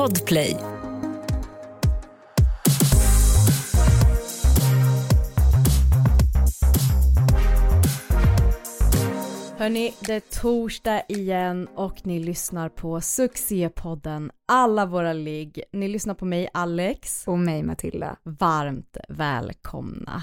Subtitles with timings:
[0.00, 0.56] Podplay.
[9.58, 15.62] Hörni, det är torsdag igen och ni lyssnar på succépodden Alla våra ligg.
[15.72, 17.28] Ni lyssnar på mig Alex.
[17.28, 18.16] Och mig Matilda.
[18.22, 20.22] Varmt välkomna.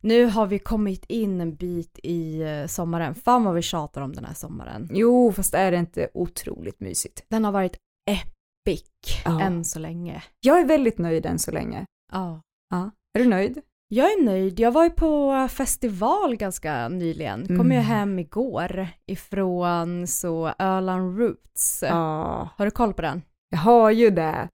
[0.00, 3.14] Nu har vi kommit in en bit i eh, sommaren.
[3.14, 4.88] Fan vad vi tjatar om den här sommaren.
[4.92, 7.24] Jo, fast är det inte otroligt mysigt?
[7.28, 7.76] Den har varit
[8.66, 8.82] epic
[9.24, 9.40] Ja.
[9.40, 10.22] än så länge.
[10.40, 11.84] Jag är väldigt nöjd än så länge.
[12.12, 12.40] Ja.
[12.70, 12.90] Ja.
[13.18, 13.60] Är du nöjd?
[13.88, 14.60] Jag är nöjd.
[14.60, 17.46] Jag var ju på festival ganska nyligen.
[17.46, 17.72] Kom Mm.
[17.72, 21.84] ju hem igår ifrån så Öland Roots.
[21.88, 22.48] Ja.
[22.56, 23.22] Har du koll på den?
[23.50, 24.48] Jag har ju det.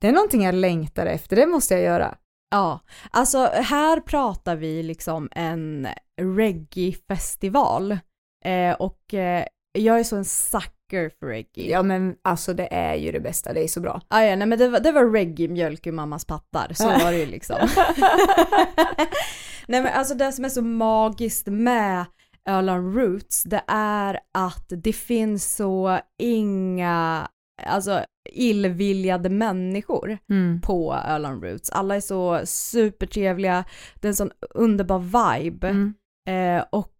[0.00, 2.14] Det är någonting jag längtar efter, det måste jag göra.
[2.50, 2.80] Ja,
[3.10, 5.88] alltså här pratar vi liksom en
[6.20, 7.98] reggae-festival.
[8.44, 11.70] Eh, och eh, jag är så en sucker för reggae.
[11.70, 14.00] Ja men alltså det är ju det bästa, det är så bra.
[14.08, 17.12] Ah, ja, nej men det var, det var reggae mjölk ur mammas pattar, så var
[17.12, 17.56] det ju liksom.
[19.68, 22.04] nej men alltså det som är så magiskt med
[22.48, 27.28] Öland Roots, det är att det finns så inga,
[27.66, 30.60] alltså illviljade människor Mm.
[30.60, 31.70] på Öland Roots.
[31.70, 33.64] Alla är så supertrevliga,
[33.94, 35.68] det är en sån underbar vibe.
[35.68, 35.94] Mm.
[36.28, 36.92] Eh, och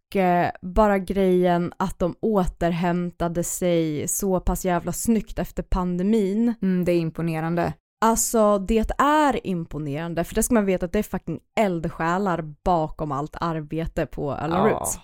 [0.61, 6.53] bara grejen att de återhämtade sig så pass jävla snyggt efter pandemin.
[6.61, 7.73] Mm, det är imponerande.
[8.05, 13.11] Alltså det är imponerande för det ska man veta att det är fucking eldsjälar bakom
[13.11, 14.99] allt arbete på Öland Roots.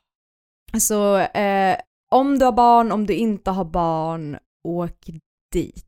[0.79, 1.77] Så eh,
[2.11, 5.09] om du har barn, om du inte har barn, åk
[5.53, 5.85] dit.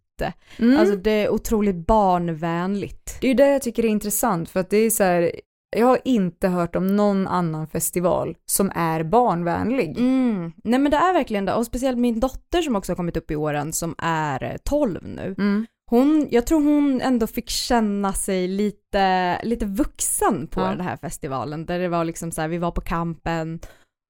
[0.60, 0.80] Mm.
[0.80, 3.18] Alltså det är otroligt barnvänligt.
[3.22, 5.32] det är ju det jag tycker är intressant för att det är så här,
[5.76, 9.98] jag har inte hört om någon annan festival som är barnvänlig.
[9.98, 10.52] Mm.
[10.64, 13.32] Nej men det är verkligen det och speciellt min dotter som också har kommit upp
[13.32, 15.36] i åren som är eh, 12 nu.
[15.38, 15.66] Mm.
[15.90, 20.68] Hon, jag tror hon ändå fick känna sig lite, lite vuxen på Ja.
[20.68, 23.60] den här festivalen där det var liksom så här, vi var på kampen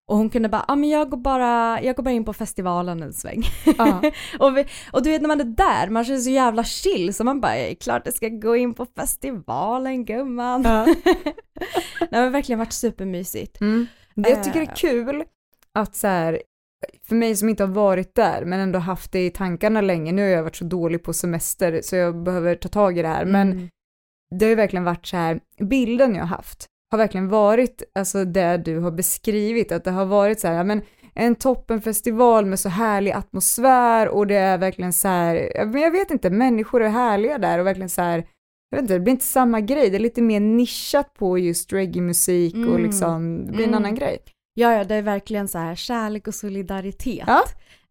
[0.10, 2.34] och hon kunde bara, ja ah, men jag går bara, jag går bara in på
[2.34, 3.44] festivalen en sväng.
[3.78, 4.02] Ja.
[4.40, 7.24] och, vi, och du vet när man är där, man känner så jävla chill så
[7.24, 10.62] man bara, "Det är klart jag ska gå in på festivalen gumman.
[10.64, 10.86] Ja.
[12.10, 13.62] det har verkligen varit supermysigt.
[13.62, 13.88] Mm.
[14.16, 14.70] Det jag tycker Eh.
[14.70, 15.24] är kul
[15.74, 16.42] att så här,
[17.08, 20.22] för mig som inte har varit där men ändå haft det i tankarna länge, nu
[20.22, 23.26] har jag varit så dålig på semester så jag behöver ta tag i det här,
[23.26, 23.70] men Mm.
[24.40, 28.26] det har ju verkligen varit så här, bilden jag har haft har verkligen varit alltså
[28.26, 30.82] det du har beskrivit, att det har varit så här, ja, men
[31.14, 36.12] en toppenfestival med så härlig atmosfär och det är verkligen så här, men jag vet
[36.12, 38.28] inte, människor är härliga där och verkligen så här,
[38.70, 41.74] jag vet inte, det blir inte samma grej, det är lite mer nischat på just
[41.74, 42.84] reggae-musik och Mm.
[42.84, 43.78] liksom, det blir en Mm.
[43.84, 44.18] annan grej.
[44.54, 47.24] Ja, ja, det är verkligen så här kärlek och solidaritet.
[47.28, 47.44] Ja.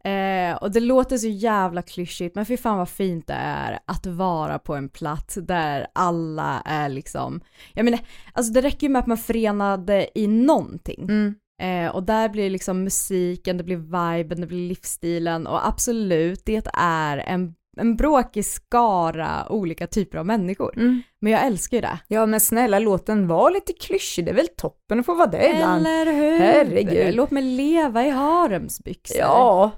[0.03, 4.05] Eh, och det låter så jävla klyschigt, men fy fan vad fint det är att
[4.05, 7.41] vara på en plats där alla är liksom,
[7.73, 7.99] jag menar,
[8.33, 11.03] alltså det räcker ju med att man förenade i någonting.
[11.03, 11.35] Mm.
[11.61, 16.67] Eh, och där blir liksom musiken, det blir viben, det blir livsstilen och absolut, det
[16.73, 20.73] är en, en bråkig skara olika typer av människor.
[20.77, 21.01] Mm.
[21.21, 21.99] Men jag älskar ju det.
[22.07, 25.27] Ja men snälla låt den vara lite klyschig, det är väl toppen att få vara
[25.27, 25.87] det ibland.
[25.87, 26.39] Eller hur?
[26.39, 27.15] Herregud.
[27.15, 29.17] Låt mig leva i haremsbyxor.
[29.19, 29.71] Ja,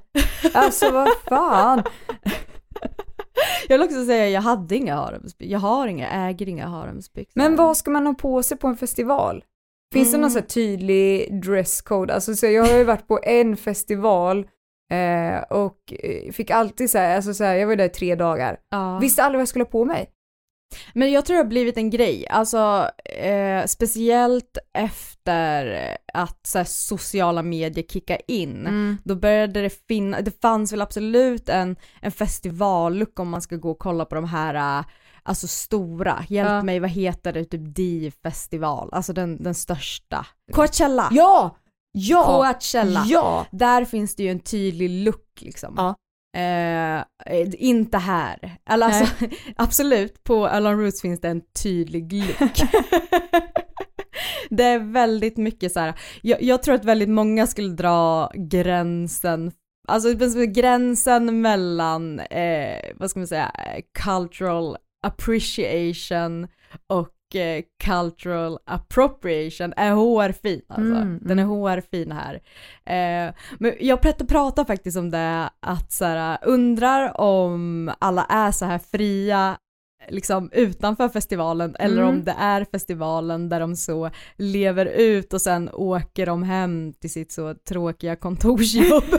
[0.53, 1.83] alltså vad fan.
[3.67, 5.51] Jag vill också säga jag hade inga haremsbyxor.
[5.51, 7.31] Jag har inga, äger inga haremsbyxor.
[7.35, 9.43] Men vad ska man ha på sig på en festival?
[9.93, 10.21] Finns det Mm.
[10.21, 12.13] någon så här tydlig dresscode?
[12.13, 14.47] Alltså så jag har ju varit på en festival
[14.89, 18.15] eh, och eh, fick alltid så här, alltså så här, jag var där i tre
[18.15, 18.57] dagar.
[18.69, 18.99] Ja.
[18.99, 20.09] Visste aldrig vad jag skulle ha på mig.
[20.93, 26.65] Men jag tror det har blivit en grej, alltså eh, speciellt efter att så här,
[26.65, 28.57] sociala medier kickar in.
[28.67, 28.97] Mm.
[29.03, 33.71] Då började det finnas, det fanns väl absolut en, en festivallook om man ska gå
[33.71, 34.85] och kolla på de här, eh,
[35.23, 36.63] alltså stora, hjälp Ja.
[36.63, 40.25] mig, vad heter det, typ Div-festival, alltså den, den största.
[40.53, 41.07] Coachella!
[41.11, 41.55] Ja!
[41.91, 42.23] Ja!
[42.25, 43.03] Coachella!
[43.07, 43.45] Ja!
[43.51, 45.73] Där finns det ju en tydlig look liksom.
[45.77, 45.95] Ja.
[46.37, 47.03] Eh,
[47.57, 48.57] inte här.
[48.69, 49.25] Eller alltså,
[49.55, 52.51] absolut, på Alon Roots finns det en tydlig look.
[54.49, 55.93] det är väldigt mycket så här.
[56.21, 59.51] Jag, jag tror att väldigt många skulle dra gränsen,
[59.87, 60.13] alltså
[60.45, 63.51] gränsen mellan, eh, vad ska man säga,
[63.93, 64.77] cultural
[65.07, 66.47] appreciation
[66.87, 70.95] och eh, cultural appropriation är hårfin alltså.
[70.95, 72.33] Mm, Den är hårfin här.
[72.85, 78.51] Eh, men jag pr- pratar faktiskt om det att så här, undrar om alla är
[78.51, 79.57] så här fria
[80.09, 82.09] liksom utanför festivalen eller Mm.
[82.09, 87.09] om det är festivalen där de så lever ut och sen åker de hem till
[87.11, 89.03] sitt så tråkiga kontorsjobb.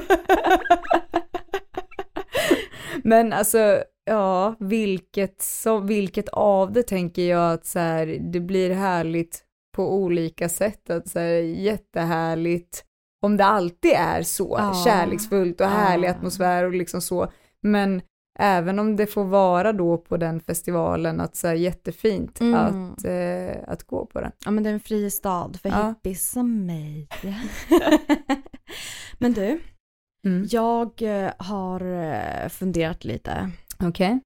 [3.05, 8.71] Men alltså, ja, vilket, så, vilket av det tänker jag att så här, det blir
[8.75, 9.45] härligt
[9.77, 12.85] på olika sätt, att så här, jättehärligt
[13.23, 14.75] om det alltid är så Ja.
[14.85, 16.13] kärleksfullt och härlig Ja.
[16.13, 18.03] atmosfär och liksom så, men
[18.39, 22.55] även om det får vara då på den festivalen att så här, jättefint Mm.
[22.55, 24.33] att, eh, att gå på den.
[24.45, 25.89] Ja men det är en fri stad för Ja.
[25.89, 27.09] hippies som mig.
[29.19, 29.61] men du,
[30.25, 30.47] Mm.
[30.51, 31.81] jag eh, har
[32.45, 33.51] eh, funderat lite
[33.83, 34.21] Okej.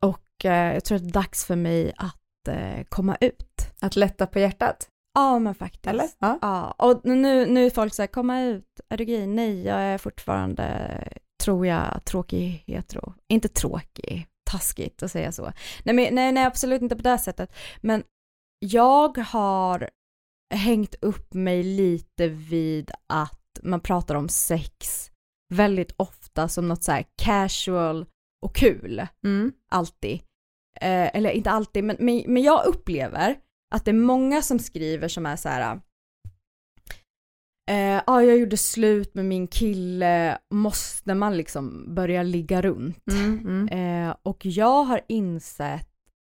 [0.00, 3.44] och eh, jag tror att det är dags för mig att eh, komma ut.
[3.80, 5.86] Att lätta på hjärtat, Ja men faktiskt.
[5.86, 6.08] eller?
[6.18, 6.38] Ja.
[6.42, 9.26] Ja, och nu, nu är folk så här, komma ut, är du gay?
[9.26, 10.64] Nej, jag är fortfarande,
[11.42, 13.14] tror jag, tråkig hetero.
[13.28, 15.52] Inte tråkig, taskigt att säga så.
[15.82, 17.52] Nej, men, nej, nej, absolut inte på det sättet.
[17.80, 18.02] Men
[18.58, 19.90] jag har
[20.54, 25.10] hängt upp mig lite vid att man pratar om sex
[25.54, 28.06] väldigt ofta som något så här casual
[28.42, 29.52] och kul Mm.
[29.70, 30.14] alltid.
[30.80, 33.38] Eh, eller inte alltid, men, men, men jag upplever
[33.74, 35.80] att det är många som skriver som är så här.
[37.70, 43.06] Eh, ah, jag gjorde slut med min kille, måste man liksom börja ligga runt?
[43.12, 43.38] Mm.
[43.68, 43.68] Mm.
[44.08, 45.88] Eh, och jag har insett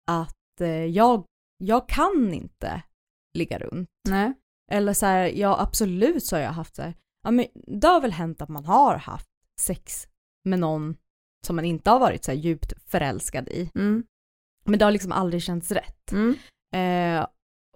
[0.07, 1.25] att eh, jag,
[1.59, 2.83] jag kan inte
[3.39, 3.89] ligga runt.
[4.09, 4.33] Nej.
[4.73, 6.95] Eller så här, ja absolut så har jag haft så här,
[7.25, 7.47] ja men
[7.81, 9.29] det har väl hänt att man har haft
[9.61, 10.07] sex
[10.45, 10.97] med någon
[11.47, 13.71] som man inte har varit så här djupt förälskad i.
[13.75, 14.05] Mm.
[14.65, 16.13] Men det har liksom aldrig känts rätt.
[16.13, 16.37] Mm.
[16.75, 17.27] Eh,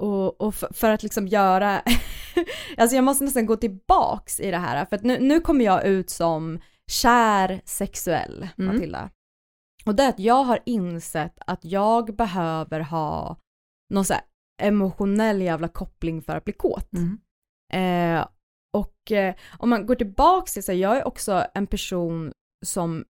[0.00, 1.82] och och för, för att liksom göra,
[2.76, 5.86] alltså jag måste nästan gå tillbaks i det här, för att nu, nu kommer jag
[5.86, 6.60] ut som
[6.90, 8.74] kär sexuell, Mm.
[8.74, 9.10] Matilda.
[9.86, 13.36] Och det är att jag har insett att jag behöver ha
[13.94, 14.22] någon så här
[14.62, 16.88] emotionell jävla koppling för att bli kåt.
[16.92, 17.18] Mm.
[17.72, 18.26] Eh,
[18.74, 22.32] och eh, om man går tillbaks till så här, jag är också en person
[22.66, 23.04] som,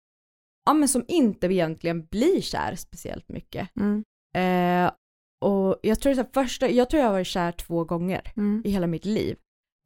[0.67, 3.69] ja men som inte egentligen blir kär speciellt mycket.
[3.81, 4.05] Mm.
[4.37, 4.93] Eh,
[5.45, 8.63] och jag tror, så här, första, jag tror jag har varit kär två gånger Mm.
[8.65, 9.37] i hela mitt liv.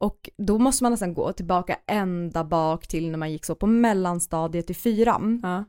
[0.03, 3.67] Och då måste man nästan gå tillbaka ända bak till när man gick så på
[3.67, 5.39] mellanstadiet i fyran.
[5.43, 5.63] Ja.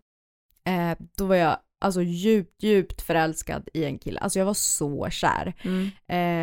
[0.73, 4.21] Eh, då var jag alltså djupt, djupt förälskad i en kille.
[4.21, 5.55] Alltså jag var så kär.
[5.65, 5.89] Mm.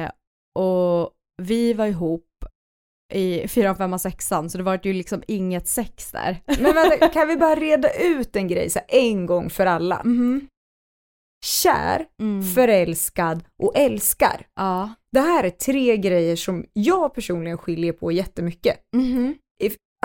[0.06, 0.12] Eh,
[0.56, 1.12] och
[1.42, 2.27] vi var ihop
[3.14, 6.42] i fyran, femman, sexan så det var ju liksom inget sex där.
[6.62, 10.02] Men vänta, kan vi bara reda ut en grej så här, en gång för alla?
[10.04, 10.48] Mhm.
[11.46, 12.44] Kär, Mm.
[12.54, 14.46] förälskad och älskar.
[14.56, 14.90] Ja.
[15.12, 18.80] Det här är tre grejer som jag personligen skiljer på jättemycket.
[18.96, 19.36] Mhm.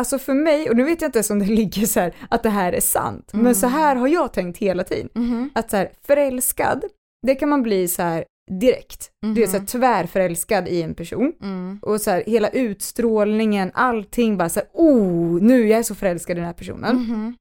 [0.01, 2.43] Alltså för mig, och nu vet jag inte ens om det ligger så här att
[2.43, 3.45] det här är sant, Mm.
[3.45, 5.09] men så här har jag tänkt hela tiden.
[5.15, 5.51] Mhm.
[5.55, 6.85] Att så här, förälskad,
[7.27, 9.11] det kan man bli så här direkt.
[9.35, 9.67] Du är så här Mhm.
[9.67, 11.33] tvärförälskad i en person.
[11.43, 11.79] Mm.
[11.83, 16.37] Och så här, hela utstrålningen, allting bara så här, oh, nu jag är så förälskad
[16.37, 16.97] i den här personen.
[16.97, 17.37] Mhm.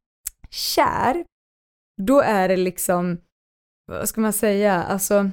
[0.50, 1.25] Kär,
[2.01, 3.18] då är det liksom,
[3.92, 5.30] vad ska man säga, alltså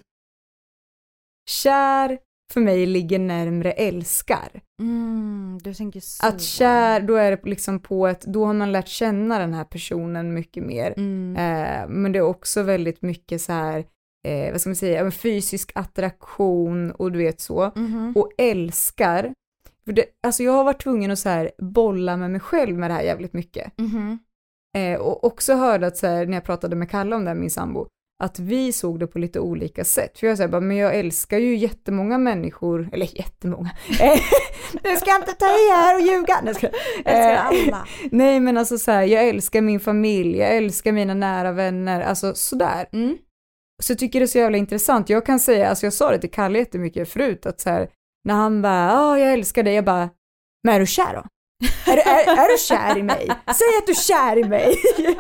[1.51, 2.19] kär
[2.53, 4.61] för mig ligger närmre älskar.
[4.83, 6.27] Mm, du tänker så.
[6.27, 9.65] Att kär, då är det liksom på ett, då har man lärt känna den här
[9.65, 10.95] personen mycket mer.
[10.97, 11.37] Mm.
[11.37, 13.85] Eh, men det är också väldigt mycket så här,
[14.29, 17.73] eh, vad ska man säga, fysisk attraktion och du vet så.
[17.77, 18.13] Mhm.
[18.17, 19.35] Och älskar,
[19.85, 22.91] för det, alltså jag har varit tvungen att så här bolla med mig själv med
[22.91, 23.79] det här jävligt mycket.
[23.79, 24.19] Mhm.
[24.77, 27.35] Eh, och också hörde att så här, när jag pratade med Kalle om det här,
[27.37, 27.87] min sambo,
[28.23, 30.19] att vi såg det på lite olika sätt.
[30.19, 33.71] För jag säger bara, men jag älskar ju jättemånga människor, eller jättemånga,
[34.83, 36.41] du ska inte ta i här och ljuga.
[36.43, 36.73] Nej, jag.
[37.05, 37.87] Älskar Eh, alla.
[38.11, 42.35] Nej men alltså så här, jag älskar min familj, jag älskar mina nära vänner, alltså
[42.35, 42.87] sådär.
[42.93, 43.19] Mm.
[43.83, 45.09] Så jag tycker det är så jävla intressant.
[45.09, 47.91] Jag kan säga, alltså jag sa det till Kalle jättemycket förut, att så här,
[48.25, 50.11] när han bara, ja jag älskar dig, jag bara,
[50.65, 51.25] men är du kär då?
[51.93, 53.27] Är, du- är, är du kär i mig?
[53.47, 54.75] Säg att du är kär i mig!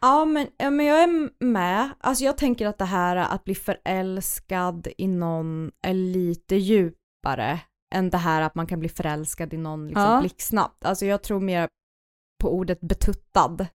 [0.00, 1.90] Ja men, ja men jag är med.
[2.00, 7.60] Alltså jag tänker att det här att bli förälskad i någon är lite djupare
[7.94, 10.20] än det här att man kan bli förälskad i någon liksom Ja.
[10.20, 10.84] blixtsnabbt.
[10.84, 11.68] Alltså jag tror mer
[12.42, 13.66] på ordet betuttad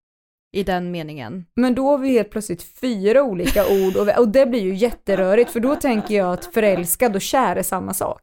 [0.52, 1.46] i den meningen.
[1.56, 5.52] Men då har vi helt plötsligt fyra olika ord och, och det blir ju jätterörigt
[5.52, 8.22] för då tänker jag att förälskad och kär är samma sak.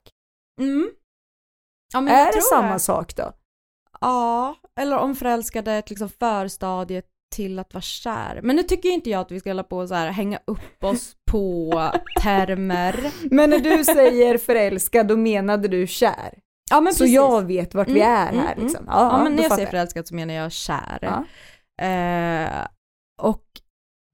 [0.61, 0.91] Mm.
[1.93, 3.33] Ja, men jag Är det samma sak då?
[4.01, 8.41] Ja, eller om förälskade är ett liksom förstadiet till att vara kär.
[8.43, 10.85] Men nu tycker inte jag att vi ska hålla på och så här hänga upp
[10.85, 11.73] oss på
[12.23, 13.13] termer.
[13.31, 16.39] Men när du säger förälskad då menade du kär.
[16.71, 17.15] Ja men så precis.
[17.15, 18.65] jag vet vart vi Mm, är mm, här mm.
[18.65, 18.85] liksom.
[18.89, 20.99] Ja, men då när jag säger förälskad så menar jag kär.
[21.01, 21.25] Ja.
[21.83, 22.67] Eh,
[23.23, 23.45] och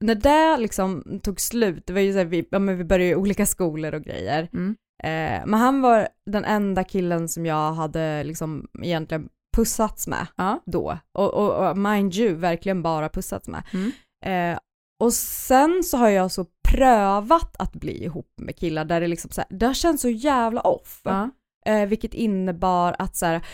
[0.05, 3.11] när det liksom tog slut, det var ju så här, vi, ja, men vi började
[3.11, 4.49] i olika skolor och grejer.
[4.53, 4.77] Mm.
[5.03, 10.63] Eh, men han var den enda killen som jag hade liksom egentligen pussats med Ja.
[10.67, 10.99] då.
[11.19, 13.63] Och, och, och mind you, verkligen bara pussats med.
[13.73, 13.93] Mm.
[14.25, 14.59] Eh,
[15.03, 19.31] och sen så har jag så prövat att bli ihop med killar där det liksom
[19.31, 21.01] så här, det har känts så jävla off.
[21.05, 21.31] Ja.
[21.67, 23.47] Eh, vilket innebar att så här,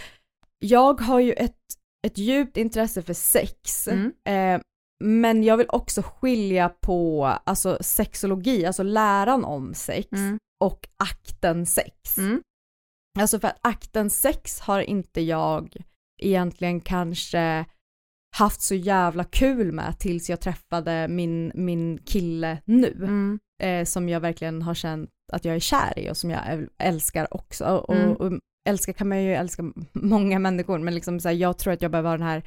[0.58, 1.56] jag har ju ett,
[2.08, 4.12] ett djupt intresse för sex, Mm.
[4.28, 4.60] eh,
[5.04, 10.38] men jag vill också skilja på alltså sexologi, alltså läran om sex Mm.
[10.64, 12.18] och akten sex.
[12.18, 12.42] Mm.
[13.18, 15.76] Alltså för att akten sex har inte jag
[16.22, 17.64] egentligen kanske
[18.36, 23.38] haft så jävla kul med tills jag träffade min, min kille nu, Mm.
[23.62, 26.68] eh, som jag verkligen har känt att jag är kär i och som jag äl-
[26.78, 27.64] älskar också.
[27.64, 28.12] Och, Mm.
[28.12, 31.82] och älska kan man ju älska många människor, men liksom så här, jag tror att
[31.82, 32.42] jag behöver ha den här,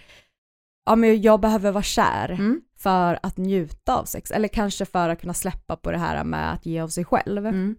[0.85, 2.61] ja men jag behöver vara kär Mm.
[2.77, 6.53] för att njuta av sex, eller kanske för att kunna släppa på det här med
[6.53, 7.45] att ge av sig själv.
[7.45, 7.75] Mm.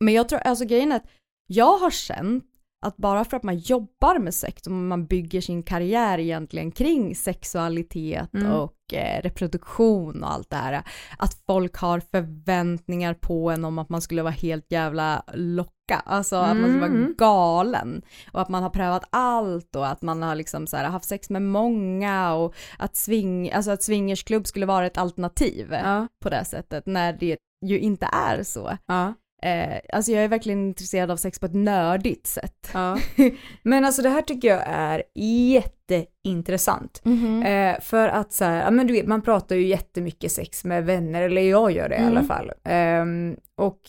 [0.00, 1.10] Men jag tror, alltså grejen är att
[1.46, 2.44] jag har känt
[2.82, 7.14] att bara för att man jobbar med sex och man bygger sin karriär egentligen kring
[7.16, 8.52] sexualitet Mm.
[8.52, 10.82] och eh, reproduktion och allt det här,
[11.18, 16.36] att folk har förväntningar på en om att man skulle vara helt jävla locka, alltså
[16.36, 17.14] att man skulle vara Mm.
[17.18, 21.08] galen och att man har prövat allt och att man har liksom så här haft
[21.08, 26.08] sex med många och att swing, alltså att swingersklubb skulle vara ett alternativ Ja.
[26.22, 28.76] på det sättet när det ju inte är så.
[28.86, 29.14] Ja.
[29.42, 32.70] Eh, alltså jag är verkligen intresserad av sex på ett nördigt sätt.
[32.74, 32.98] Ja.
[33.62, 37.02] Men alltså det här tycker jag är jätteintressant.
[37.42, 40.84] Eh, för att så här, ja men du vet, man pratar ju jättemycket sex med
[40.86, 42.10] vänner, eller jag gör det i Mm.
[42.10, 42.52] alla fall.
[42.64, 43.80] Ehm, och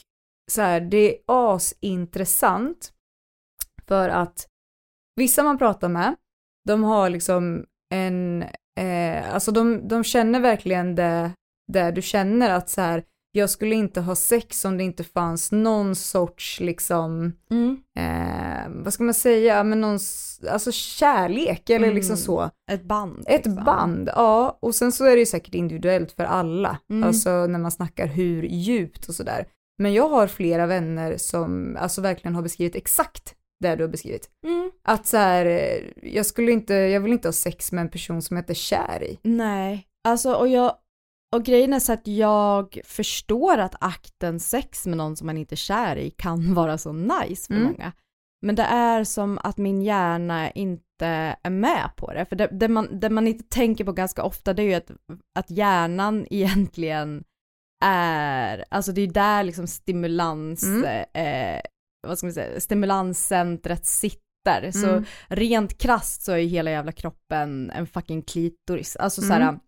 [0.51, 2.91] så här, det är asintressant
[3.87, 4.47] för att
[5.15, 6.15] vissa man pratar med,
[6.67, 8.43] de har liksom en,
[8.79, 11.31] eh, alltså de, de känner verkligen det,
[11.73, 13.03] det du känner att så här,
[13.35, 17.77] jag skulle inte ha sex om det inte fanns någon sorts liksom, Mm.
[17.97, 19.99] eh, vad ska man säga, men någon,
[20.51, 21.95] alltså kärlek eller Mm.
[21.95, 22.49] liksom så.
[22.71, 23.23] Ett band.
[23.27, 23.63] Ett liksom.
[23.63, 24.57] band, ja.
[24.61, 27.03] Och sen så är det ju säkert individuellt för alla, Mm.
[27.03, 29.45] alltså när man snackar hur djupt och sådär.
[29.77, 34.29] Men jag har flera vänner som alltså verkligen har beskrivit exakt det du har beskrivit.
[34.45, 34.71] Mm.
[34.83, 38.21] Att så här, eh, jag skulle inte, jag vill inte ha sex med en person
[38.21, 39.19] som jag inte är kär i.
[39.23, 40.75] Nej, alltså och jag,
[41.33, 45.55] och grejen är så att jag förstår att akten sex med någon som man inte
[45.55, 47.67] är kär i kan vara så nice för Mm.
[47.67, 47.91] många.
[48.41, 52.25] Men det är som att min hjärna inte är med på det.
[52.25, 54.91] För det, det, man, det man inte tänker på ganska ofta det är ju att,
[55.39, 57.23] att hjärnan egentligen
[57.85, 61.05] är, alltså det är där liksom stimulans, Mm.
[61.13, 61.61] eh,
[62.07, 64.71] vad ska man säga, stimulanscentret sitter.
[64.71, 65.05] Så Mm.
[65.27, 68.95] rent krasst så är ju hela jävla kroppen en fucking klitoris.
[68.95, 69.59] Alltså såhär, Mm.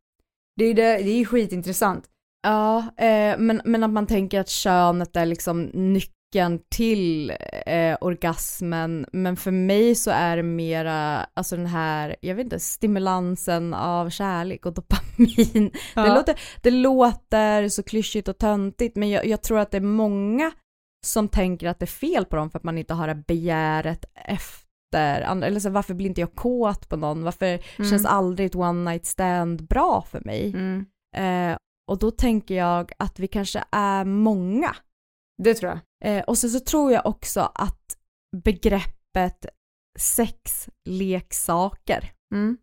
[0.56, 2.06] Det är det, det är skitintressant.
[2.44, 7.34] ja, eh, men, men att man tänker att könet är liksom nyckeln till
[7.66, 12.60] eh, orgasmen, men för mig så är det mera, alltså den här, jag vet inte,
[12.60, 15.72] stimulansen av kärlek och dopamin.
[15.96, 19.82] Det, låter, det låter så klyschigt och töntigt, men jag, jag tror att det är
[19.82, 20.52] många
[21.06, 24.06] som tänker att det är fel på dem för att man inte har det begäret
[24.16, 24.65] efter,
[25.00, 27.90] andra- eller så varför blir inte jag kåt på någon, varför Mm.
[27.92, 30.54] känns aldrig ett one night stand bra för mig?
[30.54, 30.86] Mm.
[31.16, 34.76] Eh, och då tänker jag att vi kanske är många.
[35.44, 35.80] Det tror jag.
[36.18, 37.98] Eh, och sen så tror jag också att
[38.44, 39.46] begreppet
[40.86, 42.58] sexleksaker Mm.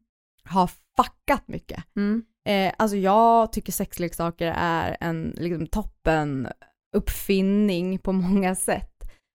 [0.44, 1.84] har fuckat mycket.
[1.96, 2.22] Mm.
[2.48, 6.48] Eh, alltså jag tycker sexleksaker är en liksom, toppen
[6.96, 8.91] uppfinning på många sätt.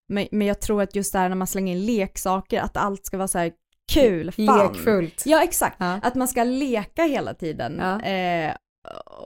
[0.07, 3.17] Men, men jag tror att just där när man slänger in leksaker, att allt ska
[3.17, 3.51] vara så här
[3.93, 4.45] kul, fun.
[4.45, 5.23] Lekfullt.
[5.25, 5.99] Ja exakt, Ja.
[6.03, 7.77] att man ska leka hela tiden.
[7.79, 8.01] Ja.
[8.01, 8.55] Eh,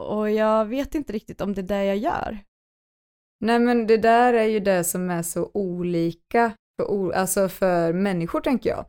[0.10, 2.38] och jag vet inte riktigt om det är det jag gör.
[3.46, 8.42] Nej men det där är ju det som är så olika för, alltså för människor
[8.42, 8.86] tänker jag.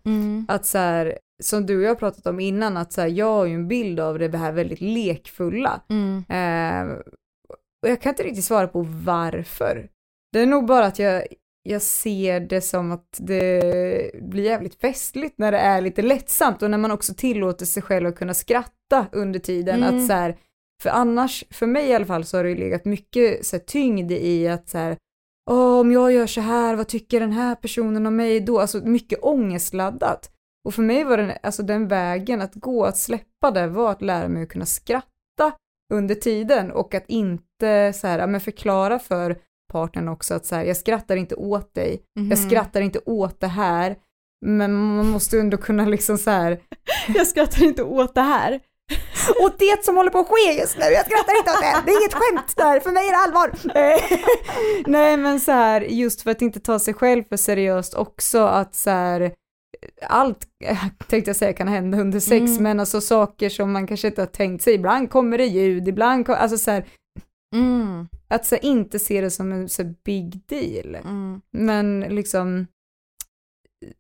[0.48, 3.26] Att så här, som du och jag har pratat om innan, att så här, jag
[3.26, 5.80] har ju en bild av det här väldigt lekfulla.
[5.88, 6.24] Mm.
[6.28, 6.96] Eh,
[7.82, 9.88] och jag kan inte riktigt svara på varför.
[10.32, 11.26] Det är nog bara att jag,
[11.62, 16.70] jag ser det som att det blir jävligt festligt när det är lite lättsamt och
[16.70, 19.82] när man också tillåter sig själv att kunna skratta under tiden.
[19.82, 19.96] Mm.
[19.96, 20.36] Att så här,
[20.82, 23.64] för annars, för mig i alla fall, så har det ju legat mycket så här,
[23.64, 24.96] tyngd i att så här,
[25.50, 28.60] Åh, om jag gör så här, vad tycker den här personen om mig då?
[28.60, 30.30] Alltså mycket ångestladdat.
[30.64, 34.02] Och för mig var den, alltså den vägen att gå, att släppa det, var att
[34.02, 35.52] lära mig att kunna skratta
[35.92, 39.38] under tiden och att inte så här, men förklara för
[39.72, 42.36] partnern också att så här, jag skrattar inte åt dig, jag Mhm.
[42.36, 43.96] skrattar inte åt det här,
[44.46, 46.60] men man måste ändå kunna liksom så här,
[47.14, 48.60] Jag skrattar inte åt det här.
[49.44, 51.92] åt det som håller på att ske just nu, jag skrattar inte åt det, det
[51.92, 53.50] är inget skämt där, för mig är det allvar.
[54.86, 58.74] Nej men så här, just för att inte ta sig själv för seriöst också, att
[58.74, 59.32] så här,
[60.06, 60.46] allt
[61.08, 62.62] tänkte jag säga kan hända under sex, Mm.
[62.62, 66.26] men alltså saker som man kanske inte har tänkt sig, ibland kommer det ljud, ibland,
[66.26, 66.84] kom, alltså så här,
[67.52, 68.08] Mm.
[68.28, 70.94] att så inte se det som en så big deal.
[70.94, 71.40] Mm.
[71.50, 72.66] Men liksom,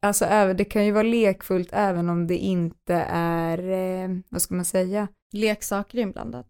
[0.00, 4.54] alltså även- det kan ju vara lekfullt även om det inte är, eh, vad ska
[4.54, 5.08] man säga?
[5.32, 6.46] Leksaker inblandat.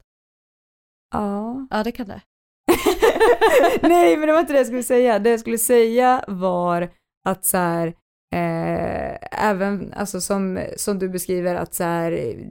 [1.14, 1.66] Ja.
[1.70, 2.20] Ja, det kan det.
[3.82, 5.18] Nej, men det var inte det jag skulle säga.
[5.18, 6.88] Det jag skulle säga var
[7.28, 7.94] att så här,
[8.32, 9.16] eh,
[9.50, 12.10] även, alltså som, som du beskriver, att så här,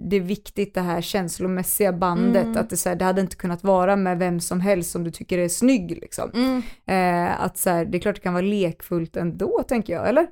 [0.09, 2.57] det är viktigt det här känslomässiga bandet, Mm.
[2.57, 5.11] att det, så här, det hade inte kunnat vara med vem som helst som du
[5.11, 6.31] tycker är snygg liksom.
[6.33, 6.61] Mm.
[6.85, 10.27] Eh, att så här, det är klart det kan vara lekfullt ändå, tänker jag, eller?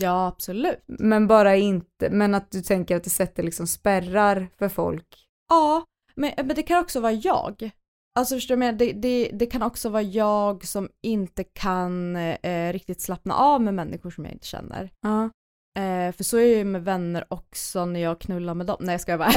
[0.00, 0.84] Ja, absolut.
[0.86, 5.06] Men bara inte, men att du tänker att det sätter liksom spärrar för folk.
[5.50, 7.70] Ja, men, men det kan också vara jag.
[8.14, 8.78] Alltså förstår du menar?
[8.78, 13.74] det, det, det kan också vara jag som inte kan eh, riktigt slappna av med
[13.74, 14.90] människor som jag inte känner.
[15.00, 15.30] Ja.
[15.78, 18.76] Eh, för så är jag ju med vänner också när jag knullar med dem.
[18.80, 19.32] Nej jag ska bara.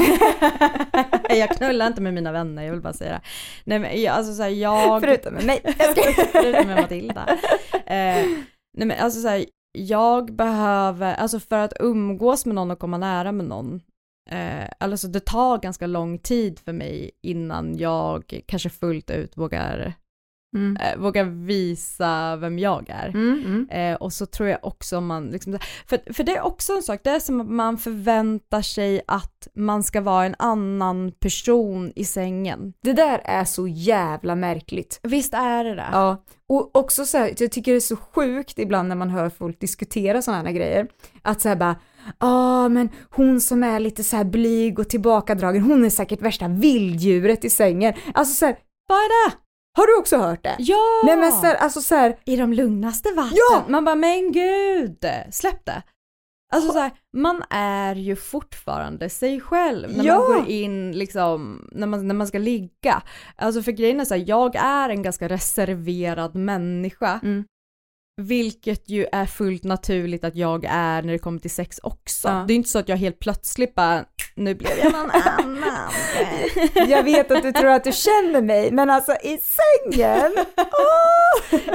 [1.29, 3.21] jag knullar inte med mina vänner, jag vill bara säga det.
[3.63, 5.01] Nej men jag, alltså såhär jag.
[5.01, 5.61] Förutom med mig.
[6.31, 7.37] Förutom med Matilda.
[7.73, 8.25] Eh,
[8.77, 13.31] nej men alltså såhär, jag behöver, alltså för att umgås med någon och komma nära
[13.31, 13.81] med någon,
[14.31, 19.93] eh, alltså det tar ganska lång tid för mig innan jag kanske fullt ut vågar,
[20.55, 20.77] Mm.
[20.77, 23.07] eh, vågar visa vem jag är.
[23.07, 23.69] Mm, mm.
[23.69, 26.83] Eh, och så tror jag också om man, liksom, för, för det är också en
[26.83, 31.91] sak, det är som att man förväntar sig att man ska vara en annan person
[31.95, 32.73] i sängen.
[32.83, 34.99] Det där är så jävla märkligt.
[35.03, 35.89] Visst är det det?
[35.91, 39.29] Ja, och också så här, jag tycker det är så sjukt ibland när man hör
[39.29, 40.87] folk diskutera sådana här grejer,
[41.21, 41.75] att så här bara,
[42.19, 46.47] ja men hon som är lite så här blyg och tillbakadragen, hon är säkert värsta
[46.47, 47.93] vilddjuret i sängen.
[48.13, 48.55] Alltså så här,
[48.87, 49.35] Vad är det?
[49.77, 50.55] har du också hört det?
[50.59, 51.01] Ja!
[51.05, 53.37] Nej men så här, alltså så här, I de lugnaste vatten.
[53.51, 53.63] Ja!
[53.67, 55.83] Man bara, men gud, släpp det.
[56.53, 60.17] Alltså så här, man är ju fortfarande sig själv när Ja!
[60.19, 63.01] man går in liksom, när man, när man ska ligga.
[63.35, 67.19] Alltså för grejen är så här, jag är en ganska reserverad människa.
[67.23, 67.45] Mm.
[68.21, 72.27] Vilket ju är fullt naturligt att jag är när det kommer till sex också.
[72.27, 72.45] Ja.
[72.47, 75.91] Det är inte så att jag helt plötsligt bara, nu blev jag någon annan.
[76.89, 80.31] jag vet att du tror att du känner mig, men alltså i sängen,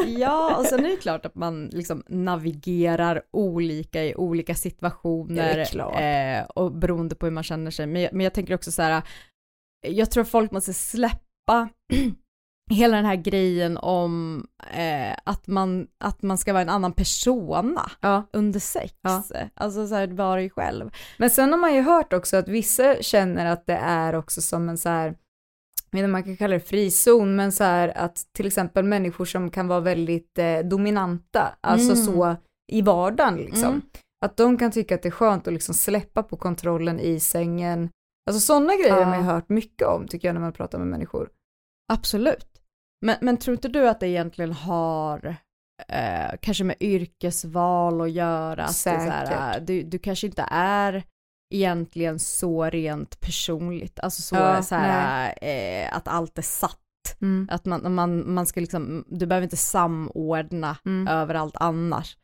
[0.07, 5.59] Ja, och sen är det klart att man liksom navigerar olika i olika situationer
[6.01, 7.87] eh, och beroende på hur man känner sig.
[7.87, 9.03] Men jag, men jag tänker också så här,
[9.87, 11.68] jag tror folk måste släppa
[12.70, 17.90] hela den här grejen om eh, att, man, att man ska vara en annan persona
[18.00, 18.22] ja.
[18.33, 18.94] under sex.
[19.02, 19.22] Ja.
[19.55, 20.90] Alltså så här, vara dig själv.
[21.18, 24.68] Men sen har man ju hört också att vissa känner att det är också som
[24.68, 25.12] en så här, jag
[25.90, 29.24] vet inte om man kan kalla det frizon, men så här att till exempel människor
[29.24, 32.05] som kan vara väldigt eh, dominanta, alltså Mm.
[32.05, 32.37] så
[32.72, 33.83] i vardagen liksom, Mm.
[34.24, 37.90] att de kan tycka att det är skönt att liksom släppa på kontrollen i sängen.
[38.31, 39.33] Alltså sådana grejer har man Ja.
[39.33, 41.29] hört mycket om tycker jag när man pratar med människor.
[41.92, 42.46] Absolut.
[43.00, 45.37] Men, men tror inte du att det egentligen har
[45.88, 48.64] eh, kanske med yrkesval att göra?
[48.64, 49.66] Att är så här, Säkert.
[49.66, 51.04] du, du kanske inte är
[51.54, 56.80] egentligen så rent personligt, alltså så, Ja, så här, eh, att allt är satt.
[57.20, 57.48] Mm.
[57.50, 61.09] Att man, man, man ska liksom, du behöver inte samordna Mm.
[61.09, 62.16] överallt annars.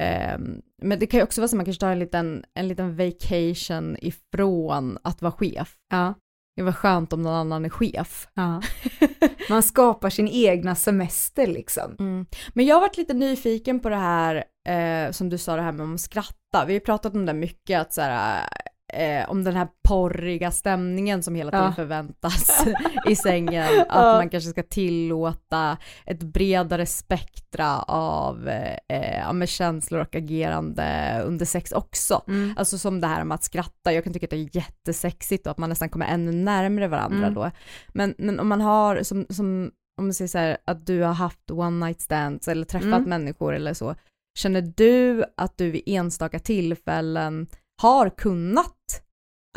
[0.00, 2.68] Ehm, men det kan ju också vara så att man kanske tar en liten, en
[2.68, 5.76] liten vacation ifrån att vara chef.
[5.90, 6.14] Ja.
[6.56, 8.28] Det var skönt om någon annan är chef.
[8.34, 8.62] ja.
[9.50, 11.96] Man skapar sin egna semester liksom.
[11.98, 12.26] Mm.
[12.54, 15.72] Men jag har varit lite nyfiken på det här, eh, som du sa det här
[15.72, 16.64] med att skratta.
[16.66, 18.46] Vi har pratat om det mycket, att så här,
[18.92, 21.72] eh, om den här porriga stämningen som hela tiden Ja.
[21.72, 22.64] förväntas
[23.08, 23.80] i sängen.
[23.80, 24.12] Att Ja.
[24.12, 25.76] man kanske ska tillåta
[26.06, 28.48] ett bredare spektra av
[28.88, 32.22] eh, ja, med känslor och agerande under sex också.
[32.28, 32.54] Mm.
[32.56, 35.50] Alltså som det här med att skratta, jag kan tycka att det är jättesexigt och
[35.50, 37.34] att man nästan kommer ännu närmare varandra Mm.
[37.34, 37.50] då.
[37.88, 41.12] Men, men om man har, som, som om man säger så här, att du har
[41.12, 43.04] haft one night stands eller träffat Mm.
[43.04, 43.94] människor eller så,
[44.38, 47.46] känner du att du vid enstaka tillfällen
[47.82, 49.02] har kunnat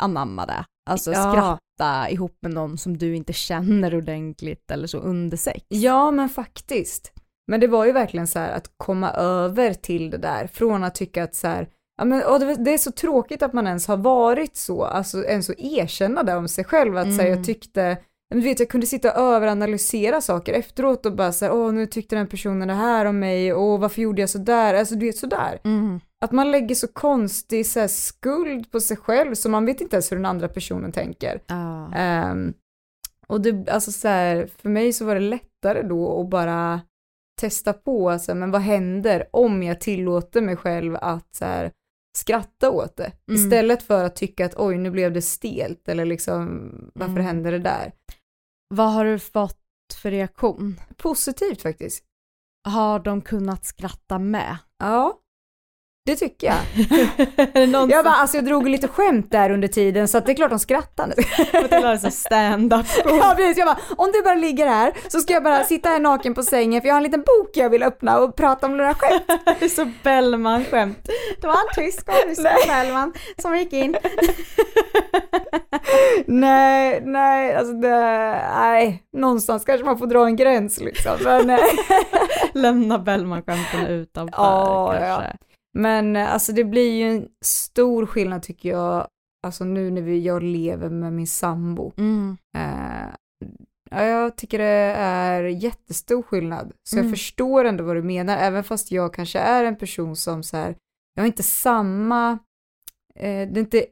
[0.02, 0.64] anamma det?
[0.90, 1.32] Alltså Ja.
[1.32, 5.66] skratta ihop med någon som du inte känner ordentligt eller så under sex?
[5.68, 7.12] Ja, men faktiskt.
[7.50, 10.94] Men det var ju verkligen så här att komma över till det där, från att
[10.94, 12.18] tycka att så här, ja men
[12.64, 16.36] det, är så tråkigt att man ens har varit så, alltså ens att erkänna det
[16.36, 17.36] om sig själv, att så här, Mm.
[17.36, 17.98] jag tyckte,
[18.34, 21.86] du vet jag kunde sitta och överanalysera saker efteråt och bara så här, åh nu
[21.86, 25.16] tyckte den personen det här om mig, åh varför gjorde jag sådär, alltså du vet
[25.16, 25.60] sådär.
[25.64, 26.00] Mm.
[26.20, 29.96] Att man lägger så konstig så här, skuld på sig själv så man vet inte
[29.96, 31.40] ens hur den andra personen tänker.
[31.46, 31.92] Ja.
[31.94, 32.54] Ehm,
[33.26, 36.80] och det, alltså så här, för mig så var det lättare då att bara
[37.40, 41.72] testa på, alltså, men vad händer om jag tillåter mig själv att så här,
[42.18, 43.12] skratta åt det.
[43.28, 43.40] Mm.
[43.44, 47.24] Istället för att tycka att oj, nu blev det stelt eller liksom varför Mm.
[47.24, 47.92] hände det där?
[48.68, 49.58] Vad har du fått
[50.02, 50.80] för reaktion?
[50.96, 52.04] Positivt faktiskt.
[52.68, 54.58] Har de kunnat skratta med?
[54.78, 55.20] Ja,
[56.06, 56.56] det tycker jag.
[57.90, 60.50] Jag, bara, alltså, jag drog lite skämt där under tiden så att det är klart
[60.50, 61.14] de skrattade.
[61.84, 62.86] alltså stand-up?
[63.04, 66.00] Ja precis, jag bara, om du bara ligger här så ska jag bara sitta här
[66.00, 68.76] naken på sängen för jag har en liten bok jag vill öppna och prata om
[68.76, 69.22] några skämt.
[69.58, 71.08] Det är så Bellman-skämt.
[71.40, 73.96] Det var en tysk kompis till Bellman som gick in.
[76.26, 77.88] nej, nej, alltså det,
[78.54, 81.12] nej, någonstans kanske man får dra en gräns liksom.
[81.24, 81.58] Men, eh,
[82.52, 85.36] Lämna Bellman-skämten utanför Ja, kanske.
[85.76, 89.08] Men eh, alltså det blir ju en stor skillnad tycker jag,
[89.46, 91.92] alltså nu när vi, jag lever med min sambo.
[91.96, 92.36] Mm.
[92.56, 93.14] Eh,
[93.90, 94.64] ja, jag tycker det
[94.98, 96.72] är jättestor skillnad.
[96.88, 97.06] Så Mm.
[97.06, 100.56] jag förstår ändå vad du menar, även fast jag kanske är en person som så
[100.56, 100.76] här,
[101.14, 102.38] jag har inte samma,
[103.14, 103.86] eh, det inte,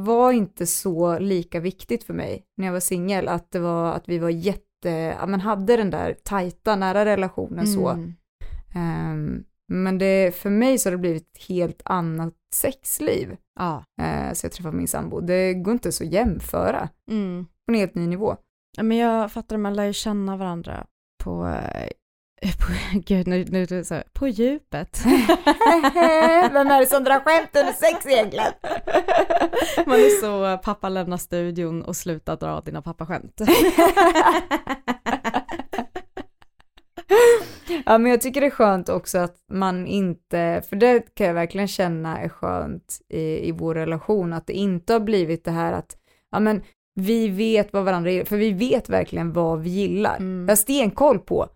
[0.00, 4.08] var inte så lika viktigt för mig när jag var singel, att det var att
[4.08, 7.88] vi var jätte, ja men hade den där tajta, nära relationen så.
[7.88, 9.44] Mm.
[9.68, 13.36] Men det, för mig så har det blivit ett helt annat sexliv.
[13.58, 13.84] Ja.
[14.02, 15.20] Uh, så jag träffade min sambo.
[15.20, 17.44] Det går inte så att jämföra Mm.
[17.66, 18.36] på en helt ny nivå.
[18.76, 20.86] Ja, Men jag fattar, man lär ju känna varandra
[21.24, 21.88] på, eh,
[22.60, 25.00] på gud nu, nu det så på djupet.
[26.52, 28.52] Vem är det som drar skämt under sex egentligen?
[29.86, 33.40] Man är så, eh, pappa lämnar studion och slutar dra dina pappaskämt.
[37.86, 41.34] Ja, men jag tycker det är skönt också att man inte, för det kan jag
[41.34, 45.72] verkligen känna är skönt i, i vår relation, att det inte har blivit det här
[45.72, 45.96] att,
[46.30, 46.62] ja men
[47.00, 50.16] vi vet vad varandra gillar, för vi vet verkligen vad vi gillar.
[50.16, 50.40] Mm.
[50.40, 51.48] Jag har stenkoll på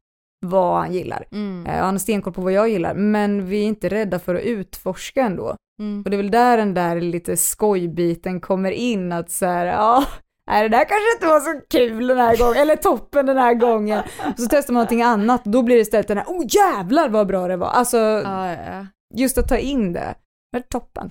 [0.46, 1.24] vad han gillar.
[1.32, 1.66] Mm.
[1.66, 4.34] Eh, och han har stenkoll på vad jag gillar, men vi är inte rädda för
[4.34, 5.56] att utforska ändå.
[5.80, 6.02] Mm.
[6.04, 10.04] Och det är väl där den där lite skojbiten kommer in, att så här, ja,
[10.50, 13.54] nej det där kanske inte var så kul den här gången, eller toppen den här
[13.54, 14.02] gången.
[14.36, 17.48] Så testar man någonting annat, då blir det istället den här, oh jävlar vad bra
[17.48, 17.68] det var.
[17.68, 18.86] Alltså, Ja, ja, ja.
[19.14, 20.14] just att ta in det,
[20.52, 21.10] det är toppen.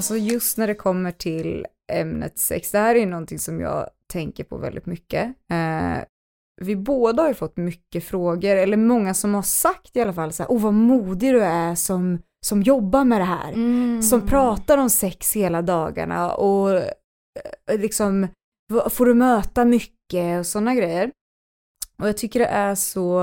[0.00, 3.90] Alltså just när det kommer till ämnet sex, det här är ju någonting som jag
[4.06, 5.26] tänker på väldigt mycket.
[5.50, 5.98] Eh,
[6.60, 10.32] vi båda har ju fått mycket frågor, eller många som har sagt i alla fall
[10.32, 13.52] så här, oh vad modig du är som, som jobbar med det här.
[13.52, 14.02] Mm.
[14.02, 18.28] Som pratar om sex hela dagarna och eh, liksom,
[18.90, 21.10] får du möta mycket och sådana grejer.
[21.98, 23.20] Och jag tycker det är så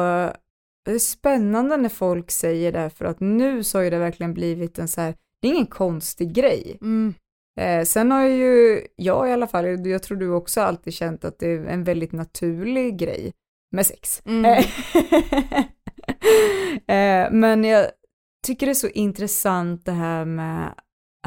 [0.85, 4.33] det är spännande när folk säger det, för att nu så har ju det verkligen
[4.33, 6.77] blivit en så här, det är ingen konstig grej.
[6.81, 7.13] Mm.
[7.59, 11.39] Eh, sen har ju jag i alla fall, jag tror du också alltid känt att
[11.39, 13.33] det är en väldigt naturlig grej
[13.71, 14.21] med sex.
[14.25, 14.45] Mm.
[14.45, 14.65] Eh,
[16.95, 17.87] eh, men jag
[18.45, 20.73] tycker det är så intressant det här med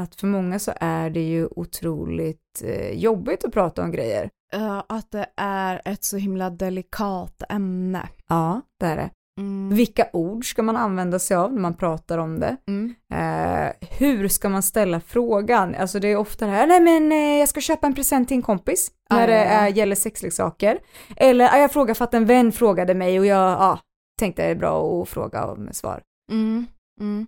[0.01, 4.31] att för många så är det ju otroligt eh, jobbigt att prata om grejer.
[4.53, 8.09] Ja, att det är ett så himla delikat ämne.
[8.29, 9.11] Ja, det är det.
[9.41, 9.77] Mm.
[9.77, 12.57] Vilka ord ska man använda sig av när man pratar om det?
[12.69, 12.95] Mm.
[13.13, 15.75] Eh, hur ska man ställa frågan?
[15.75, 18.37] Alltså det är ofta det här, nej men eh, jag ska köpa en present till
[18.37, 19.69] en kompis när Ja, det ja, ja.
[19.69, 20.79] eh, gäller sexleksaker.
[21.17, 23.79] Eller ah, jag frågar för att en vän frågade mig och jag ah,
[24.21, 26.03] tänkte det är bra att fråga om svar.
[26.33, 26.67] Mm.
[27.01, 27.27] Mm.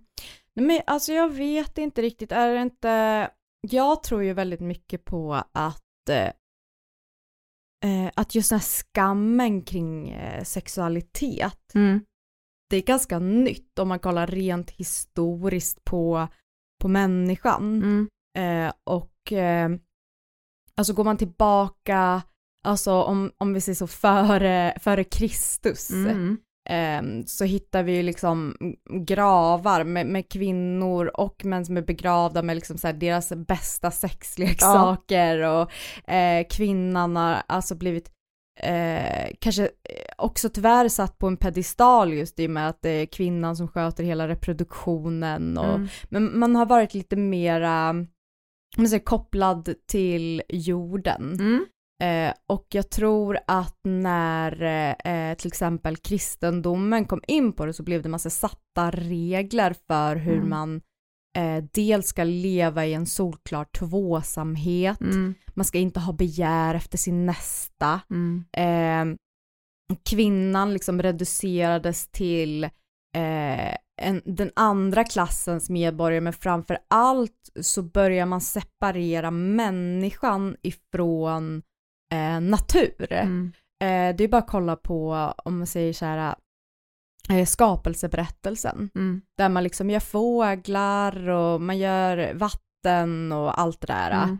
[0.55, 3.29] Nej, men alltså jag vet inte riktigt, är det inte,
[3.61, 5.83] jag tror ju väldigt mycket på att
[7.83, 11.71] eh, att just den här skammen kring eh, sexualitet,
[12.69, 16.27] det är ganska nytt om man kollar rent historiskt på,
[16.81, 17.83] på människan.
[17.83, 18.09] Mm.
[18.37, 19.69] Eh, och eh,
[20.75, 22.21] alltså går man tillbaka,
[22.65, 26.37] alltså om, om vi säger så före, före Kristus, Mm.
[26.69, 28.55] Eh, så hittar vi liksom
[28.89, 35.39] gravar med, med kvinnor och män som är begravda med liksom så deras bästa sexleksaker
[35.39, 35.71] och
[36.11, 38.11] eh, kvinnan har alltså blivit
[38.59, 39.69] eh, kanske
[40.17, 43.67] också tyvärr satt på en pedestal just i och med att det är kvinnan som
[43.67, 45.87] sköter hela reproduktionen och Mm.
[46.09, 47.93] men man har varit lite mera
[48.77, 51.33] man säger, kopplad till jorden.
[51.33, 51.65] Mm.
[52.03, 54.61] Eh, och jag tror att när
[55.05, 60.15] eh, till exempel kristendomen kom in på det så blev det massa satta regler för
[60.15, 60.49] hur Mm.
[60.49, 60.81] man
[61.37, 65.33] eh, dels ska leva i en solklar tvåsamhet, Mm.
[65.53, 68.45] man ska inte ha begär efter sin nästa, Mm.
[68.57, 69.17] eh,
[70.09, 78.25] kvinnan liksom reducerades till eh, en, den andra klassens medborgare men framför allt så börjar
[78.25, 81.61] man separera människan ifrån
[82.13, 83.07] eh, natur.
[83.13, 83.51] Mm.
[83.83, 86.35] Eh, det är bara att kolla på, om man säger så här,
[87.29, 89.21] eh, skapelseberättelsen Mm.
[89.37, 94.11] där man liksom gör fåglar och man gör vatten och allt det där.
[94.11, 94.37] Mm.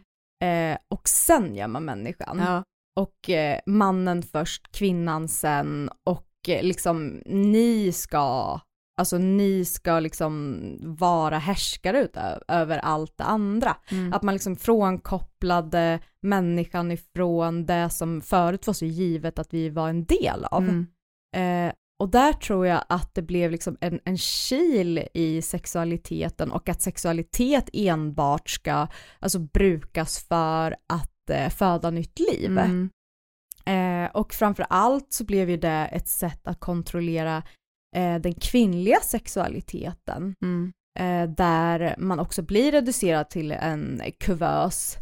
[0.73, 2.63] Eh, och sen gör man människan Ja.
[2.99, 6.27] och eh, mannen först, kvinnan sen och
[6.62, 8.59] liksom ni ska,
[8.97, 13.75] alltså ni ska liksom vara härskare ut ö- över allt det andra.
[13.91, 14.13] Mm.
[14.13, 19.89] Att man liksom frånkopplade människan ifrån det som förut var så givet att vi var
[19.89, 20.63] en del av.
[20.63, 20.88] Mm.
[21.36, 26.69] Eh, och där tror jag att det blev liksom en, en kil i sexualiteten och
[26.69, 28.88] att sexualitet enbart ska
[29.19, 32.58] alltså, brukas för att eh, föda nytt liv.
[32.58, 32.89] Mm.
[33.65, 37.43] Eh, och framför allt så blev ju det ett sätt att kontrollera
[37.93, 40.73] eh, den kvinnliga sexualiteten Mm.
[40.99, 44.97] eh, där man också blir reducerad till en kuvös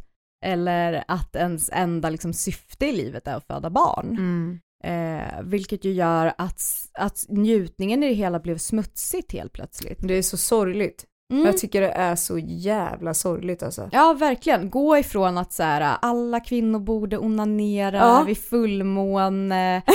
[0.45, 4.09] eller att ens enda liksom, syfte i livet är att föda barn.
[4.09, 4.59] Mm.
[4.83, 6.61] Eh, vilket ju gör att,
[6.93, 9.97] att njutningen i det hela blev smutsigt helt plötsligt.
[10.07, 11.05] Det är så sorgligt.
[11.31, 11.45] Mm.
[11.45, 13.89] Jag tycker det är så jävla sorgligt alltså.
[13.91, 14.69] Ja, verkligen.
[14.69, 18.23] Gå ifrån att så här, alla kvinnor borde onanera Ja.
[18.27, 19.81] vid fullmåne.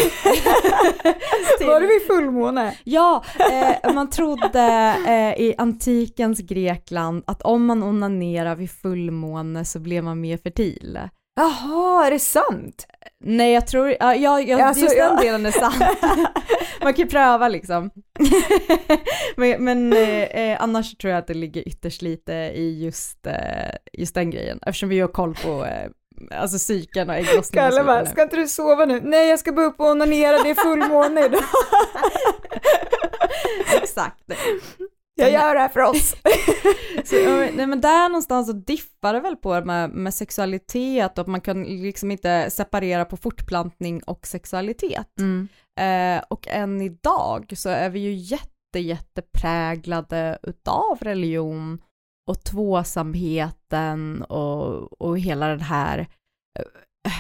[1.67, 2.75] Var det vid fullmåne?
[2.85, 9.79] Ja, eh, man trodde eh, i antikens Grekland att om man onanerar vid fullmåne så
[9.79, 10.99] blev man mer fertil.
[11.37, 12.87] Jaha, är det sant?
[13.29, 15.85] Nej, jag tror, ja, ja, ja Alltså, just den delen är sant.
[16.83, 17.91] Man kan ju pröva liksom.
[19.37, 23.33] men men eh, eh, annars tror jag att det ligger ytterst lite i just, eh,
[23.93, 25.91] just den grejen, eftersom vi har koll på eh,
[26.41, 27.71] alltså cykeln och ägglossningen.
[27.71, 29.01] Kalle bara, ska inte du sova nu?
[29.05, 31.45] Nej, jag ska bara upp och onanera, det är fullmåne idag.
[33.83, 34.31] Exakt.
[35.19, 36.15] Jag gör det här för oss.
[37.05, 37.17] Så,
[37.57, 41.41] nej, men där någonstans så diffar det väl på med, med sexualitet och att man
[41.41, 45.19] kan liksom inte separera på fortplantning och sexualitet.
[45.19, 45.49] Mm.
[45.81, 51.83] Eh, och än idag så är vi ju jätte, jättepräglade utav religion
[52.31, 55.99] och tvåsamheten och, och hela den här
[56.59, 56.65] eh,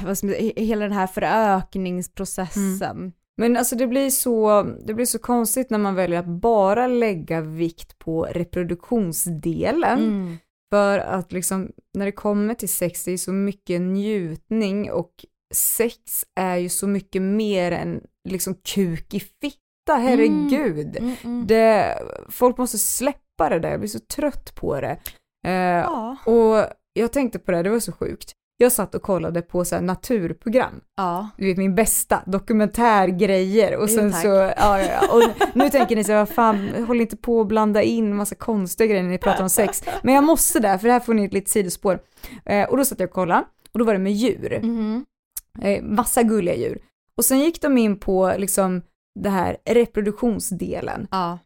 [0.04, 3.12] vad ska man hela den här förökningsprocessen.
[3.36, 7.40] Men alltså det blir, så, det blir så konstigt när man väljer att bara lägga
[7.40, 9.98] vikt på reproduktionsdelen.
[9.98, 10.36] Mm.
[10.70, 15.12] För att liksom, när det kommer till sex, det är så mycket njutning och
[15.54, 20.96] sex är ju så mycket mer än liksom kuk i fitta, herregud.
[20.96, 21.46] Mm, mm.
[21.46, 24.98] Det, folk måste släppa det där, jag blir så trött på det.
[25.46, 26.16] Eh, Ja.
[26.26, 28.32] Och jag tänkte på det, det var så sjukt.
[28.58, 31.30] Jag satt och kollade på så naturprogram, ja.
[31.38, 35.14] du vet min bästa, dokumentärgrejer och sen så, ja, ja, ja.
[35.14, 35.22] och
[35.54, 39.02] nu tänker ni så vad fan, håll inte på att blanda in massa konstiga grejer
[39.02, 39.82] när ni pratar om sex.
[40.02, 41.98] Men jag måste där, för det här får ni ett litet sidospår.
[42.44, 45.04] Eh, och då satt jag och kollade, och då var det med djur, Mhm.
[45.62, 46.78] eh, massa gulliga djur.
[47.16, 48.82] Och sen gick de in på liksom
[49.20, 51.38] det här reproduktionsdelen ja.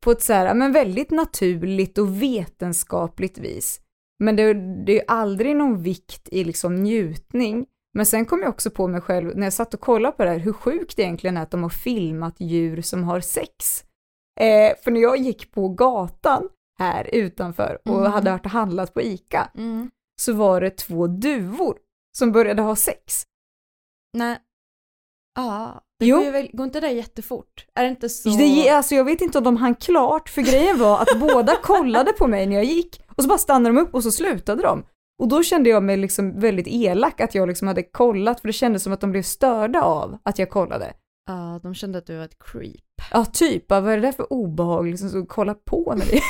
[0.00, 3.80] på ett så här, men väldigt naturligt och vetenskapligt vis.
[4.18, 7.66] Men det, det är ju aldrig någon vikt i liksom njutning.
[7.94, 10.30] Men sen kom jag också på mig själv när jag satt och kollade på det
[10.30, 13.84] här, hur sjukt det egentligen är att de har filmat djur som har sex.
[14.40, 16.48] Eh, för när jag gick på gatan
[16.78, 18.12] här utanför och Mhm.
[18.12, 19.90] hade varit och handlat på ICA Mm.
[20.20, 21.78] så var det två duvor
[22.18, 23.22] som började ha sex.
[24.12, 24.38] Nej.
[25.34, 27.66] Ja, det går, väl, går inte det jättefort?
[27.74, 28.28] Är det inte så?
[28.28, 32.12] Det, alltså jag vet inte om de hann klart, för grejen var att båda kollade
[32.12, 34.84] på mig när jag gick och så bara stannade de upp och så slutade de.
[35.22, 38.52] Och då kände jag mig liksom väldigt elak att jag liksom hade kollat, för det
[38.52, 40.92] kändes som att de blev störda av att jag kollade.
[41.26, 42.80] Ja, de kände att du var ett creep.
[43.10, 46.04] Ja, typ, vad är det där för obehag liksom, så kolla på det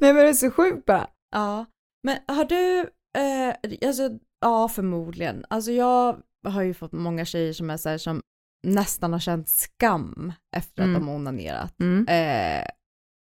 [0.00, 1.06] Nej men det är så sjukt bara.
[1.32, 1.64] Ja,
[2.02, 2.78] men har du,
[3.18, 3.54] eh,
[3.88, 5.44] alltså, ja förmodligen.
[5.50, 8.22] Alltså jag har ju fått många tjejer som är så här, som
[8.66, 10.94] nästan har känt skam efter Mm.
[10.94, 11.80] att de har onanerat.
[11.80, 12.06] Mm.
[12.08, 12.64] Eh,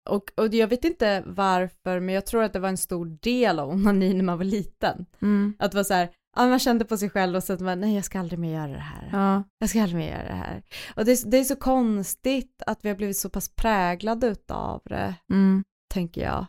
[0.10, 3.60] och, och jag vet inte varför, men jag tror att det var en stor del
[3.60, 5.06] av onani när man var liten.
[5.22, 5.54] Mm.
[5.60, 7.96] Att var så här, ja, man kände på sig själv och så att man, nej
[7.96, 9.10] jag ska aldrig mer göra det här.
[9.14, 9.44] Ja.
[9.60, 10.64] Jag ska aldrig mer göra det här.
[10.96, 14.82] Och det, är- det är så konstigt att vi har blivit så pass präglade utav
[14.86, 15.64] det, Mm.
[15.94, 16.46] tänker jag.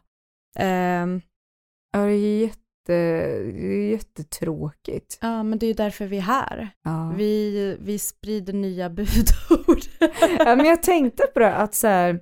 [0.57, 1.21] Ehm,
[1.93, 5.19] Ja, det är jätte, det är jättetråkigt.
[5.21, 6.71] Ja, men det är ju därför vi är här.
[6.85, 7.13] Ja.
[7.17, 9.81] Vi, vi sprider nya budord.
[10.39, 12.21] ja, men jag tänkte på det att så här,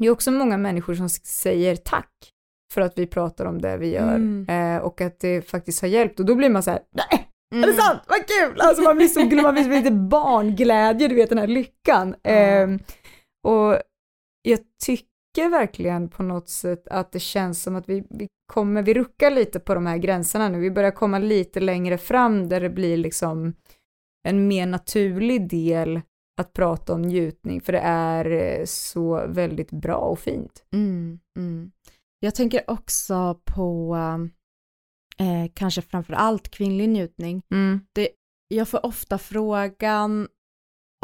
[0.00, 2.10] det är också många människor som säger tack
[2.74, 4.76] för att vi pratar om det vi gör Mm.
[4.76, 7.64] eh, och att det faktiskt har hjälpt och då blir man så här, nej, Mm.
[7.64, 8.00] är det sant?
[8.08, 8.60] Vad kul!
[8.60, 12.14] Alltså man blir så glad, man blir lite barnglädje, du vet den här lyckan.
[12.22, 12.78] Ehm,
[13.48, 13.78] och
[14.42, 18.94] jag tycker verkligen på något sätt att det känns som att vi, vi kommer, vi
[18.94, 22.70] ruckar lite på de här gränserna nu, vi börjar komma lite längre fram där det
[22.70, 23.54] blir liksom
[24.28, 26.00] en mer naturlig del
[26.40, 30.64] att prata om njutning, för det är eh, så väldigt bra och fint.
[30.72, 31.70] Mm, mm.
[32.20, 33.96] Jag tänker också på
[35.18, 37.42] eh, kanske framför allt kvinnlig njutning.
[38.48, 40.28] Jag får ofta frågan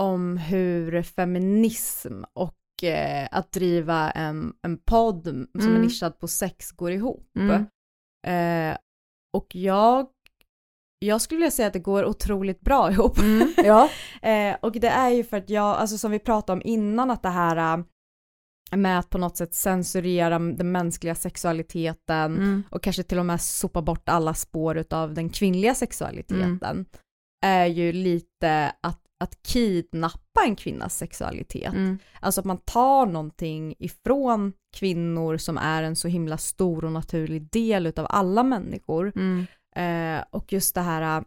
[0.02, 5.82] om hur feminism och eh, att driva en, en podd som är Mm.
[5.82, 7.30] nischad på sex går ihop.
[7.38, 7.66] Mm.
[8.26, 8.78] Eh,
[9.36, 10.06] och jag,
[10.98, 13.18] jag skulle vilja säga att det går otroligt bra ihop.
[13.18, 13.48] Mm.
[13.64, 13.88] Ja.
[14.22, 17.22] Eh, och det är ju för att jag, alltså som vi pratade om innan, att
[17.22, 17.84] det här äh,
[18.76, 22.62] med att på något sätt censurera den mänskliga sexualiteten Mm.
[22.70, 26.86] och kanske till och med sopa bort alla spår utav den kvinnliga sexualiteten
[27.44, 31.72] är ju lite att, att kidnappa en kvinnas sexualitet.
[31.72, 31.98] Mm.
[32.20, 37.50] Alltså att man tar någonting ifrån kvinnor som är en så himla stor och naturlig
[37.50, 39.12] del utav alla människor.
[39.76, 40.18] Mm.
[40.18, 41.24] Eh, och just det här, äh,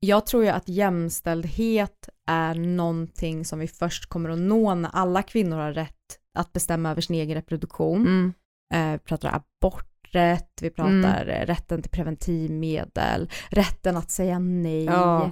[0.00, 5.22] jag tror ju att jämställdhet är någonting som vi först kommer att nå när alla
[5.22, 8.00] kvinnor har rätt att bestämma över sin egen reproduktion.
[8.00, 8.32] Mm.
[8.74, 15.24] Eh, vi pratar aborträtt, vi pratar eh, rätten till preventivmedel, rätten att säga nej, Ja.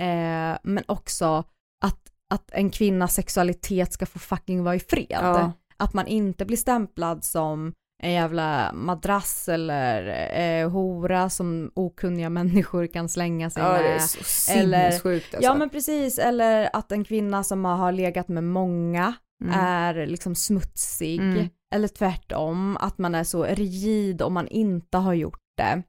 [0.00, 1.44] eh, men också
[1.84, 2.00] att,
[2.34, 5.06] att en kvinnas sexualitet ska få fucking vara i fred.
[5.20, 5.52] Ja.
[5.76, 10.06] Att man inte blir stämplad som en jävla madrass eller
[10.40, 14.02] eh, hora som okunniga människor kan slänga sig Ja, det är med.
[14.02, 15.48] så Eller- sinnessjukt alltså.
[15.50, 19.60] Ja men precis, eller att en kvinna som har legat med många Mm.
[19.60, 21.20] är liksom smutsig.
[21.20, 21.48] Mm.
[21.74, 25.82] Eller tvärtom, att man är så rigid om man inte har gjort det.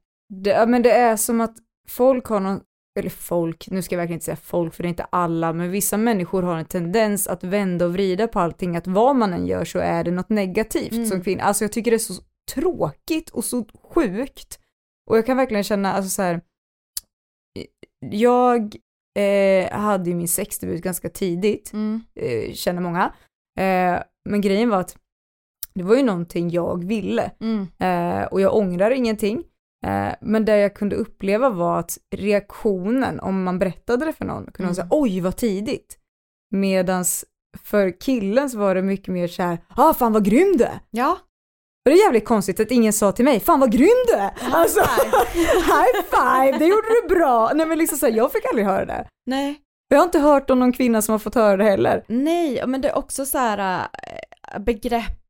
[0.43, 1.55] Det, ja, men det är som att
[1.89, 2.59] folk har någon,
[2.99, 5.71] eller folk, nu ska jag verkligen inte säga folk för det är inte alla, men
[5.71, 9.47] vissa människor har en tendens att vända och vrida på allting, att vad man än
[9.47, 11.05] gör så är det något negativt Mm.
[11.05, 11.43] som kvinna.
[11.43, 12.13] Alltså jag tycker det är så
[12.53, 14.60] tråkigt och så sjukt.
[15.10, 16.41] Och jag kan verkligen känna, alltså så här,
[18.12, 18.75] jag
[19.19, 21.71] eh, hade ju min sexdebut ganska tidigt,
[22.15, 23.13] eh, känner många,
[23.60, 24.97] eh, men grejen var att
[25.73, 27.31] det var ju någonting jag ville.
[27.39, 27.67] Mm.
[27.79, 29.43] Eh, och jag ångrar ingenting.
[29.85, 34.43] Eh, men det jag kunde uppleva var att reaktionen, om man berättade det för någon,
[34.45, 34.75] kunde Mm.
[34.75, 35.97] säga oj vad tidigt.
[36.55, 37.25] Medans
[37.63, 40.79] för killen så var det mycket mer så här, ah fan vad grym du är.
[40.91, 41.11] Ja.
[41.85, 44.31] Och det är jävligt konstigt att ingen sa till mig, fan vad grym du är.
[44.51, 44.79] Alltså,
[45.53, 47.51] high five, det gjorde du bra.
[47.55, 49.07] Nej men liksom så här, jag fick aldrig höra det.
[49.25, 49.61] Nej.
[49.87, 52.05] Jag har inte hört om någon kvinna som har fått höra det heller.
[52.07, 53.87] Nej, men det är också så här
[54.53, 54.59] äh,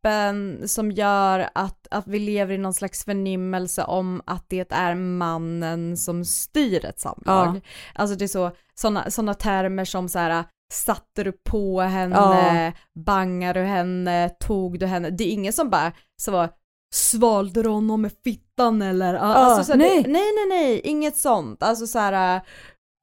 [0.06, 4.96] begreppen som gör att, att vi lever i någon slags förnimmelse om att det är
[4.96, 7.56] mannen som styr ett samlag.
[7.56, 7.62] Ja.
[7.96, 12.74] Alltså det är så, sådana såna termer som så här satte du på henne,
[13.06, 15.92] bangade du henne, tog du henne, det är ingen som bara
[16.22, 16.50] så var
[16.94, 19.14] svalde du honom med fittan eller?
[19.14, 20.04] alltså, så här, nej.
[20.04, 22.42] Det, nej nej nej, inget sånt, alltså så här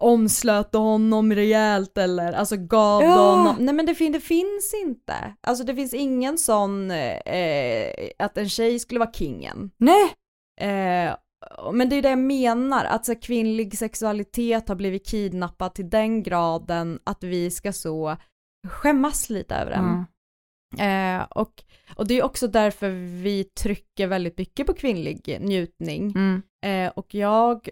[0.03, 3.09] omslöt honom rejält eller alltså gav Ja.
[3.31, 7.87] honom, nej men det, fin- det finns inte, alltså det finns ingen sån eh,
[8.19, 9.71] att en tjej skulle vara kingen.
[9.77, 10.05] Nej.
[10.61, 11.15] Eh,
[11.73, 16.23] men det är det jag menar, att så kvinnlig sexualitet har blivit kidnappad till den
[16.23, 18.17] graden att vi ska så
[18.69, 19.85] skämmas lite över den.
[19.85, 21.21] Mm.
[21.21, 21.63] Eh, och,
[21.97, 22.91] och det är också därför
[23.23, 26.13] vi trycker väldigt mycket på kvinnlig njutning.
[26.17, 26.43] Mm.
[26.67, 27.69] Eh, och jag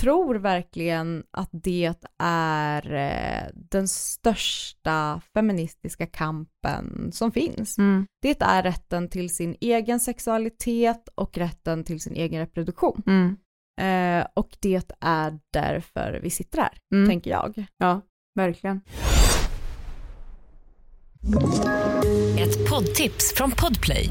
[0.00, 7.78] tror verkligen att det är eh, den största feministiska kampen som finns.
[7.78, 8.06] Mm.
[8.22, 13.02] Det är rätten till sin egen sexualitet och rätten till sin egen reproduktion.
[13.06, 13.36] Mm.
[13.80, 17.08] Eh, och det är därför vi sitter här, Mm.
[17.08, 17.66] tänker jag.
[17.78, 18.00] Ja,
[18.34, 18.80] verkligen.
[22.38, 24.10] Ett poddtips från Podplay.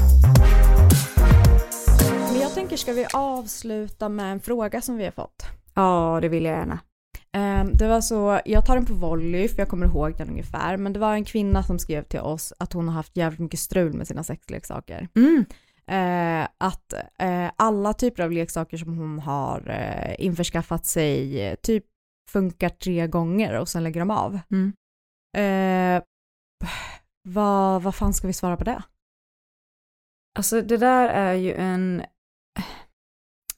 [2.71, 5.45] Tänker, ska vi avsluta med en fråga som vi har fått?
[5.73, 6.79] Ja, det vill jag gärna.
[7.31, 10.77] Ehm, det var så, jag tar den på volley för jag kommer ihåg den ungefär,
[10.77, 13.59] men det var en kvinna som skrev till oss att hon har haft jävligt mycket
[13.59, 15.07] strul med sina sexleksaker.
[15.15, 15.45] Mm.
[15.87, 21.85] Eh, att eh, alla typer av leksaker som hon har eh, införskaffat sig eh, typ
[22.29, 24.39] funkar tre gånger och sen lägger de av.
[24.51, 24.73] Mm.
[25.37, 26.03] Eh,
[27.27, 28.83] vad, vad fan ska vi svara på det?
[30.37, 32.03] Alltså det där är ju en,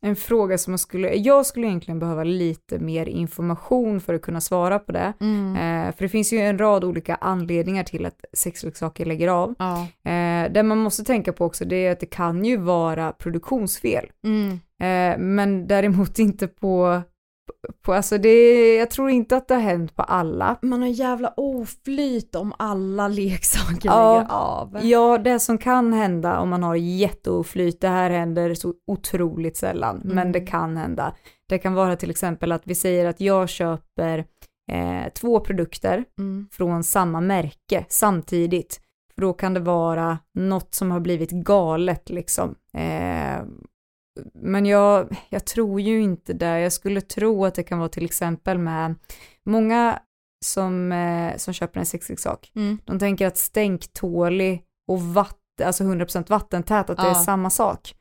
[0.06, 4.41] en fråga som man skulle, jag skulle egentligen behöva lite mer information för att kunna
[4.41, 5.14] svara på det.
[5.56, 9.56] Eh, för det finns ju en rad olika anledningar till att sexleksaker lägger av.
[9.60, 9.82] Ja.
[10.12, 14.12] Eh, det man måste tänka på också det är att det kan ju vara produktionsfel.
[14.24, 14.51] Mm.
[14.82, 17.01] Eh, men däremot inte på,
[17.82, 20.58] på alltså det, jag tror inte att det har hänt på alla.
[20.62, 24.14] Man har jävla oflyt om alla leksaker Ja.
[24.18, 24.78] lägger av.
[24.82, 30.02] Ja, det som kan hända om man har jätteoflyt, det här händer så otroligt sällan,
[30.04, 30.32] men Mm.
[30.32, 31.16] det kan hända.
[31.50, 34.26] Det kan vara till exempel att vi säger att jag köper
[34.72, 36.48] eh, två produkter Mm.
[36.52, 38.80] från samma märke samtidigt.
[39.16, 42.56] För då kan det vara något som har blivit galet liksom.
[42.78, 43.44] Eh,
[44.34, 46.59] men jag, jag tror ju inte det.
[46.59, 48.95] Jag skulle tro att det kan vara till exempel med
[49.45, 49.99] många
[50.45, 52.51] som, eh, som köper en sexleksak.
[52.55, 52.78] Mm.
[52.86, 57.16] De tänker att stänktålig och vatten, alltså 100% vattentät, att det är Ja.
[57.16, 57.95] samma sak.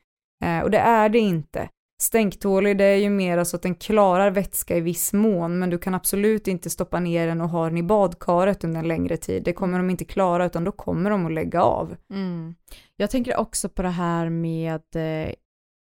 [0.45, 1.69] Eh, och det är det inte.
[2.03, 5.79] Stänktålig, det är ju mer så att den klarar vätska i viss mån, men du
[5.79, 9.43] kan absolut inte stoppa ner den och ha den i badkaret under en längre tid.
[9.45, 11.97] Det kommer de inte klara, utan då kommer de att lägga av.
[12.11, 12.55] Mm.
[12.97, 15.33] Jag tänker också på det här med eh,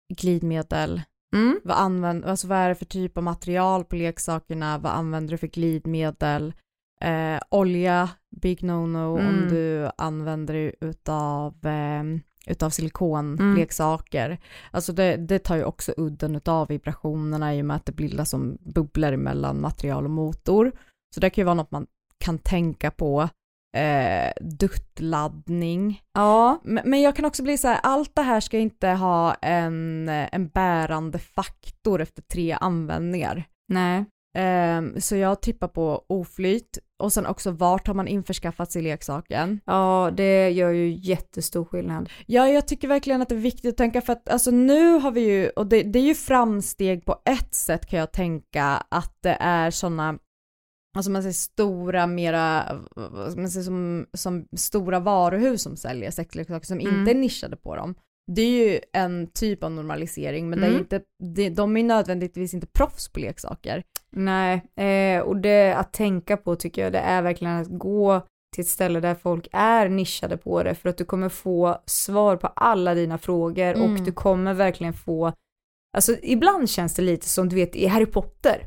[0.08, 1.02] glidmedel.
[1.34, 1.60] Mm.
[1.64, 4.78] Vad, använd, alltså vad är det för typ av material på leksakerna?
[4.78, 6.54] Vad använder du för glidmedel?
[7.00, 8.08] Eh, olja,
[8.42, 9.48] big no-no om Mm.
[9.48, 12.02] du använder utav, eh,
[12.46, 14.38] utav silikonleksaker.
[14.70, 18.30] Alltså det, det tar ju också udden utav vibrationerna i och med att det bildas
[18.30, 20.72] som bubblor mellan material och motor.
[21.14, 21.86] Så det kan ju vara något man
[22.18, 23.28] kan tänka på.
[23.76, 26.00] Eh, duttladdning.
[26.14, 29.34] Ja, Men, men jag kan också bli så här, allt det här ska inte ha
[29.34, 33.44] en, en bärande faktor efter tre användningar.
[33.68, 34.04] nej.
[34.34, 39.60] Ehm, så jag tippar på oflyt och sen också vart har man införskaffat sig leksaken.
[39.64, 42.10] Ja, det gör ju jättestor skillnad.
[42.26, 45.10] Ja, jag tycker verkligen att det är viktigt att tänka för att alltså nu har
[45.10, 49.16] vi ju, och det, det är ju framsteg på ett sätt kan jag tänka att
[49.22, 50.18] det är sådana
[50.96, 52.64] Alltså man säger stora, mera,
[53.36, 56.98] man säga, som, som stora varuhus som säljer sexleksaker som Mm.
[56.98, 57.94] inte är nischade på dem.
[58.32, 60.80] Det är ju en typ av normalisering men det är Mm.
[60.80, 63.82] inte, det, de är nödvändigtvis inte proffs på leksaker.
[64.16, 68.20] Nej, eh, och det att tänka på tycker jag det är verkligen att gå
[68.54, 72.36] till ett ställe där folk är nischade på det för att du kommer få svar
[72.36, 73.82] på alla dina frågor Mm.
[73.94, 75.32] och du kommer verkligen få
[75.96, 78.60] Alltså ibland känns det lite som du vet i Harry Potter,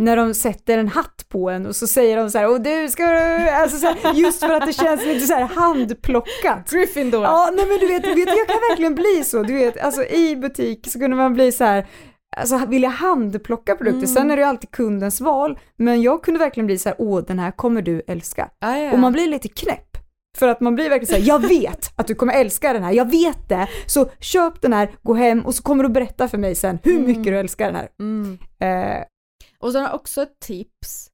[0.00, 2.88] när de sätter en hatt på en och så säger de så här, och du
[2.88, 3.04] ska,
[3.52, 6.70] alltså så här, just för att det känns lite så här handplockat.
[6.70, 7.22] Gryffindor!
[7.22, 10.04] Ja, nej men du vet, du vet, jag kan verkligen bli så, du vet, alltså
[10.04, 11.86] i butik så kunde man bli så här,
[12.36, 16.66] alltså vilja handplocka produkter, sen är det ju alltid kundens val, men jag kunde verkligen
[16.66, 18.50] bli så här, åh den här kommer du älska.
[18.60, 18.92] Ja, ja.
[18.92, 19.87] Och man blir lite knäpp.
[20.38, 23.10] För att man blir verkligen såhär, jag vet att du kommer älska den här, jag
[23.10, 23.68] vet det.
[23.86, 26.98] Så köp den här, gå hem och så kommer du berätta för mig sen hur
[27.06, 27.88] mycket du älskar den här.
[28.00, 28.38] Mm.
[28.60, 29.04] Eh,
[29.58, 31.10] Och sen har jag också ett tips.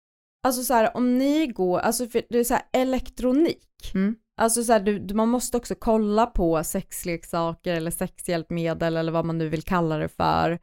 [0.46, 3.90] Alltså så här, om ni går, alltså för det är så här elektronik.
[3.94, 4.14] Mm.
[4.40, 9.38] Alltså så här, du, man måste också kolla på sexleksaker eller sexhjälpmedel eller vad man
[9.38, 10.58] nu vill kalla det för.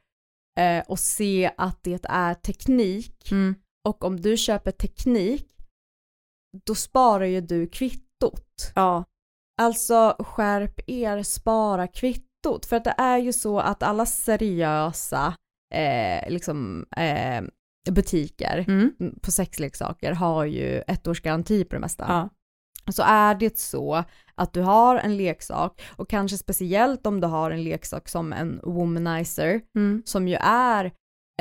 [0.60, 3.32] Eh, och se att det är teknik.
[3.32, 3.56] mm.
[3.88, 5.48] Och om du köper teknik,
[6.66, 7.68] då sparar ju du
[8.22, 8.72] kvittot.
[8.76, 9.04] Ja.
[9.62, 12.66] Alltså skärp er, spara kvittot.
[12.66, 15.34] För att det är ju så att alla seriösa
[15.74, 17.42] eh, liksom, eh,
[17.92, 18.92] butiker Mm.
[19.22, 22.06] på sexleksaker har ju ett års garanti på det mesta.
[22.08, 22.30] Ja.
[22.92, 24.04] Så är det så
[24.36, 28.60] att du har en leksak och kanske speciellt om du har en leksak som en
[28.64, 30.02] womanizer Mm.
[30.06, 30.92] som ju är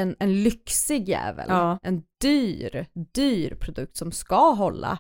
[0.01, 1.79] en, en lyxig jävel, Ja.
[1.83, 4.99] en dyr, dyr produkt som ska hålla,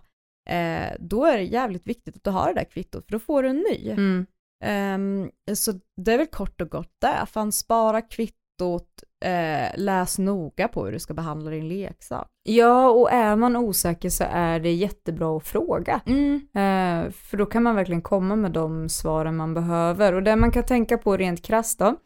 [0.48, 3.42] eh, då är det jävligt viktigt att du har det där kvittot för då får
[3.42, 3.90] du en ny.
[3.90, 4.26] Mm.
[4.64, 10.68] Ehm, så det är väl kort och gott det, fan spara kvittot, eh, läs noga
[10.68, 12.26] på hur du ska behandla din leksak.
[12.42, 16.00] Ja, och är man osäker så är det jättebra att fråga.
[16.06, 16.34] Mm.
[16.34, 20.12] Eh, för då kan man verkligen komma med de svaren man behöver.
[20.12, 21.96] Och det man kan tänka på rent krasst då,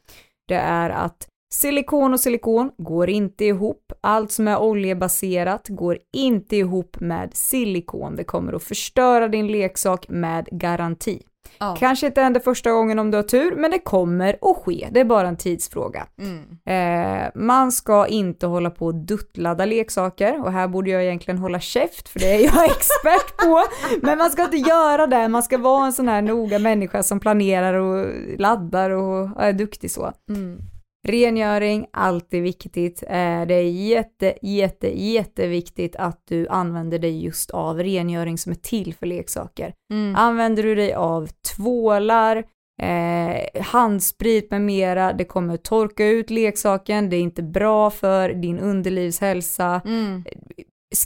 [0.49, 3.93] det är att silikon och silikon går inte ihop.
[4.01, 8.17] Allt som är oljebaserat går inte ihop med silikon.
[8.17, 11.23] Det kommer att förstöra din leksak med garanti.
[11.59, 11.77] Ja.
[11.79, 14.89] Kanske inte händer första gången om du har tur, men det kommer att ske.
[14.91, 16.07] Det är bara en tidsfråga.
[16.73, 21.61] Eh, man ska inte hålla på och duttladda leksaker och här borde jag egentligen hålla
[21.61, 23.63] käft för det är jag expert på.
[24.03, 27.21] Men man ska inte göra det, man ska vara en sån här noga människa som
[27.21, 28.07] planerar och
[28.39, 30.13] laddar och är duktig så.
[31.05, 33.03] Rengöring, alltid viktigt.
[33.03, 38.57] Eh, Det är jätte, jätte, jätteviktigt att du använder dig just av rengöring som är
[38.57, 39.75] till för leksaker.
[40.17, 42.45] Använder du dig av tvålar,
[42.83, 48.59] eh, handsprit med mera, det kommer torka ut leksaken, det är inte bra för din
[48.59, 49.81] underlivshälsa.
[49.85, 50.25] Mm.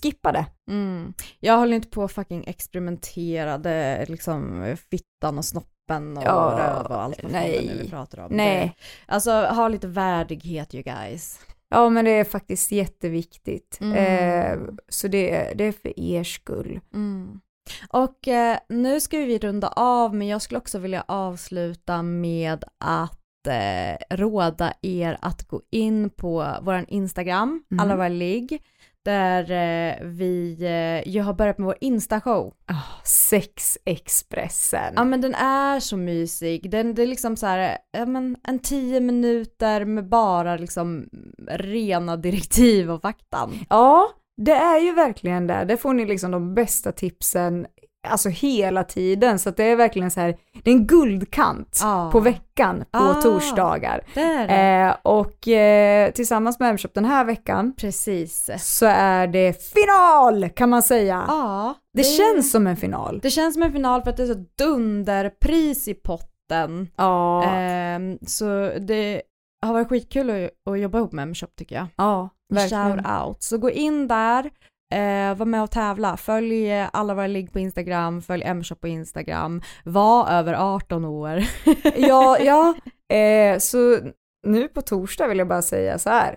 [0.02, 0.46] Skippa det.
[0.70, 1.12] Mm.
[1.40, 5.72] Jag håller inte på att fucking experimenterade liksom fittan och snoppen
[6.16, 7.66] och Ja, röv och allt vad fan nej.
[7.76, 8.32] det vi pratar om.
[8.32, 8.76] Nej.
[9.06, 11.40] Det, alltså ha lite värdighet you guys.
[11.70, 13.78] Ja, men det är faktiskt jätteviktigt.
[13.80, 13.94] Mm.
[13.96, 14.58] Eh,
[14.88, 16.80] så det, det är för er skull.
[16.94, 17.40] Mm.
[17.88, 23.46] Och eh, nu ska vi runda av men jag skulle också vilja avsluta med att
[23.48, 27.80] eh, råda er att gå in på våran Instagram, Mhm.
[27.80, 28.62] alla våra ligg,
[29.04, 32.52] där eh, vi eh, ju har börjat med vår Insta-show.
[32.70, 34.92] Oh, Sexexpressen.
[34.96, 38.58] Ja men den är så mysig, den, det är liksom så här, ja men en
[38.58, 41.08] tio minuter med bara liksom
[41.48, 43.58] rena direktiv och faktan.
[43.68, 45.64] Ja, det är ju verkligen det.
[45.64, 47.66] Där får ni liksom de bästa tipsen,
[48.08, 49.38] alltså hela tiden.
[49.38, 52.08] Så det är verkligen så här, det är en guldkant Ja.
[52.12, 53.14] på veckan på Ah.
[53.22, 54.04] torsdagar.
[54.14, 54.54] Det det.
[54.54, 58.50] Eh, och eh, tillsammans med Hemköp den här veckan Precis.
[58.58, 61.24] så är det final kan man säga.
[61.28, 61.74] Ja.
[61.94, 63.20] det, känns som en final.
[63.22, 66.88] Det känns som en final för att det är så dunderpris i potten.
[66.96, 69.22] Ja, Ehm, så det
[69.66, 71.86] har varit skitkul att, att jobba ihop med Hemköp tycker jag.
[71.96, 72.92] ja, verkligen.
[73.04, 73.42] Shout out.
[73.42, 74.50] Så gå in där,
[74.94, 76.16] eh, var med och tävla.
[76.16, 79.62] Följ eh, alla våra ligg på Instagram, följ Mshop på Instagram.
[79.84, 81.42] Var över 18 år.
[81.96, 82.74] Ja, ja.
[83.16, 83.98] Eh, så
[84.46, 86.36] nu på torsdag vill jag bara säga så här.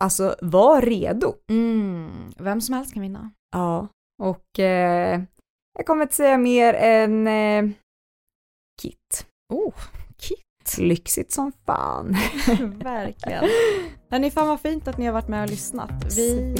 [0.00, 1.34] Alltså, var redo.
[1.50, 2.32] Mm.
[2.38, 3.30] Vem som helst kan vinna.
[3.52, 3.88] Ja,
[4.22, 5.22] och eh,
[5.78, 7.74] jag kommer inte säga mer än eh,
[8.82, 9.26] Kit.
[9.52, 9.74] Oh,
[10.78, 12.16] Lyxigt som fan.
[12.84, 13.44] Verkligen.
[14.10, 15.90] Hörni, fan vad fint att ni har varit med och lyssnat.
[16.16, 16.56] Vi,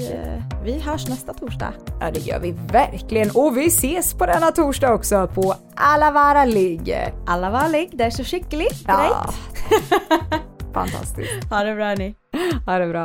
[0.65, 1.73] vi hörs nästa torsdag.
[2.01, 3.31] Ja, det gör vi verkligen.
[3.35, 6.47] Och vi ses på denna torsdag också på Alavara.
[7.27, 8.85] Alla var ligg, det är så skickligt.
[8.87, 9.31] Ja.
[10.75, 11.45] Fantastiskt.
[11.51, 12.15] Ha det bra ni.
[12.67, 13.05] Ha det bra.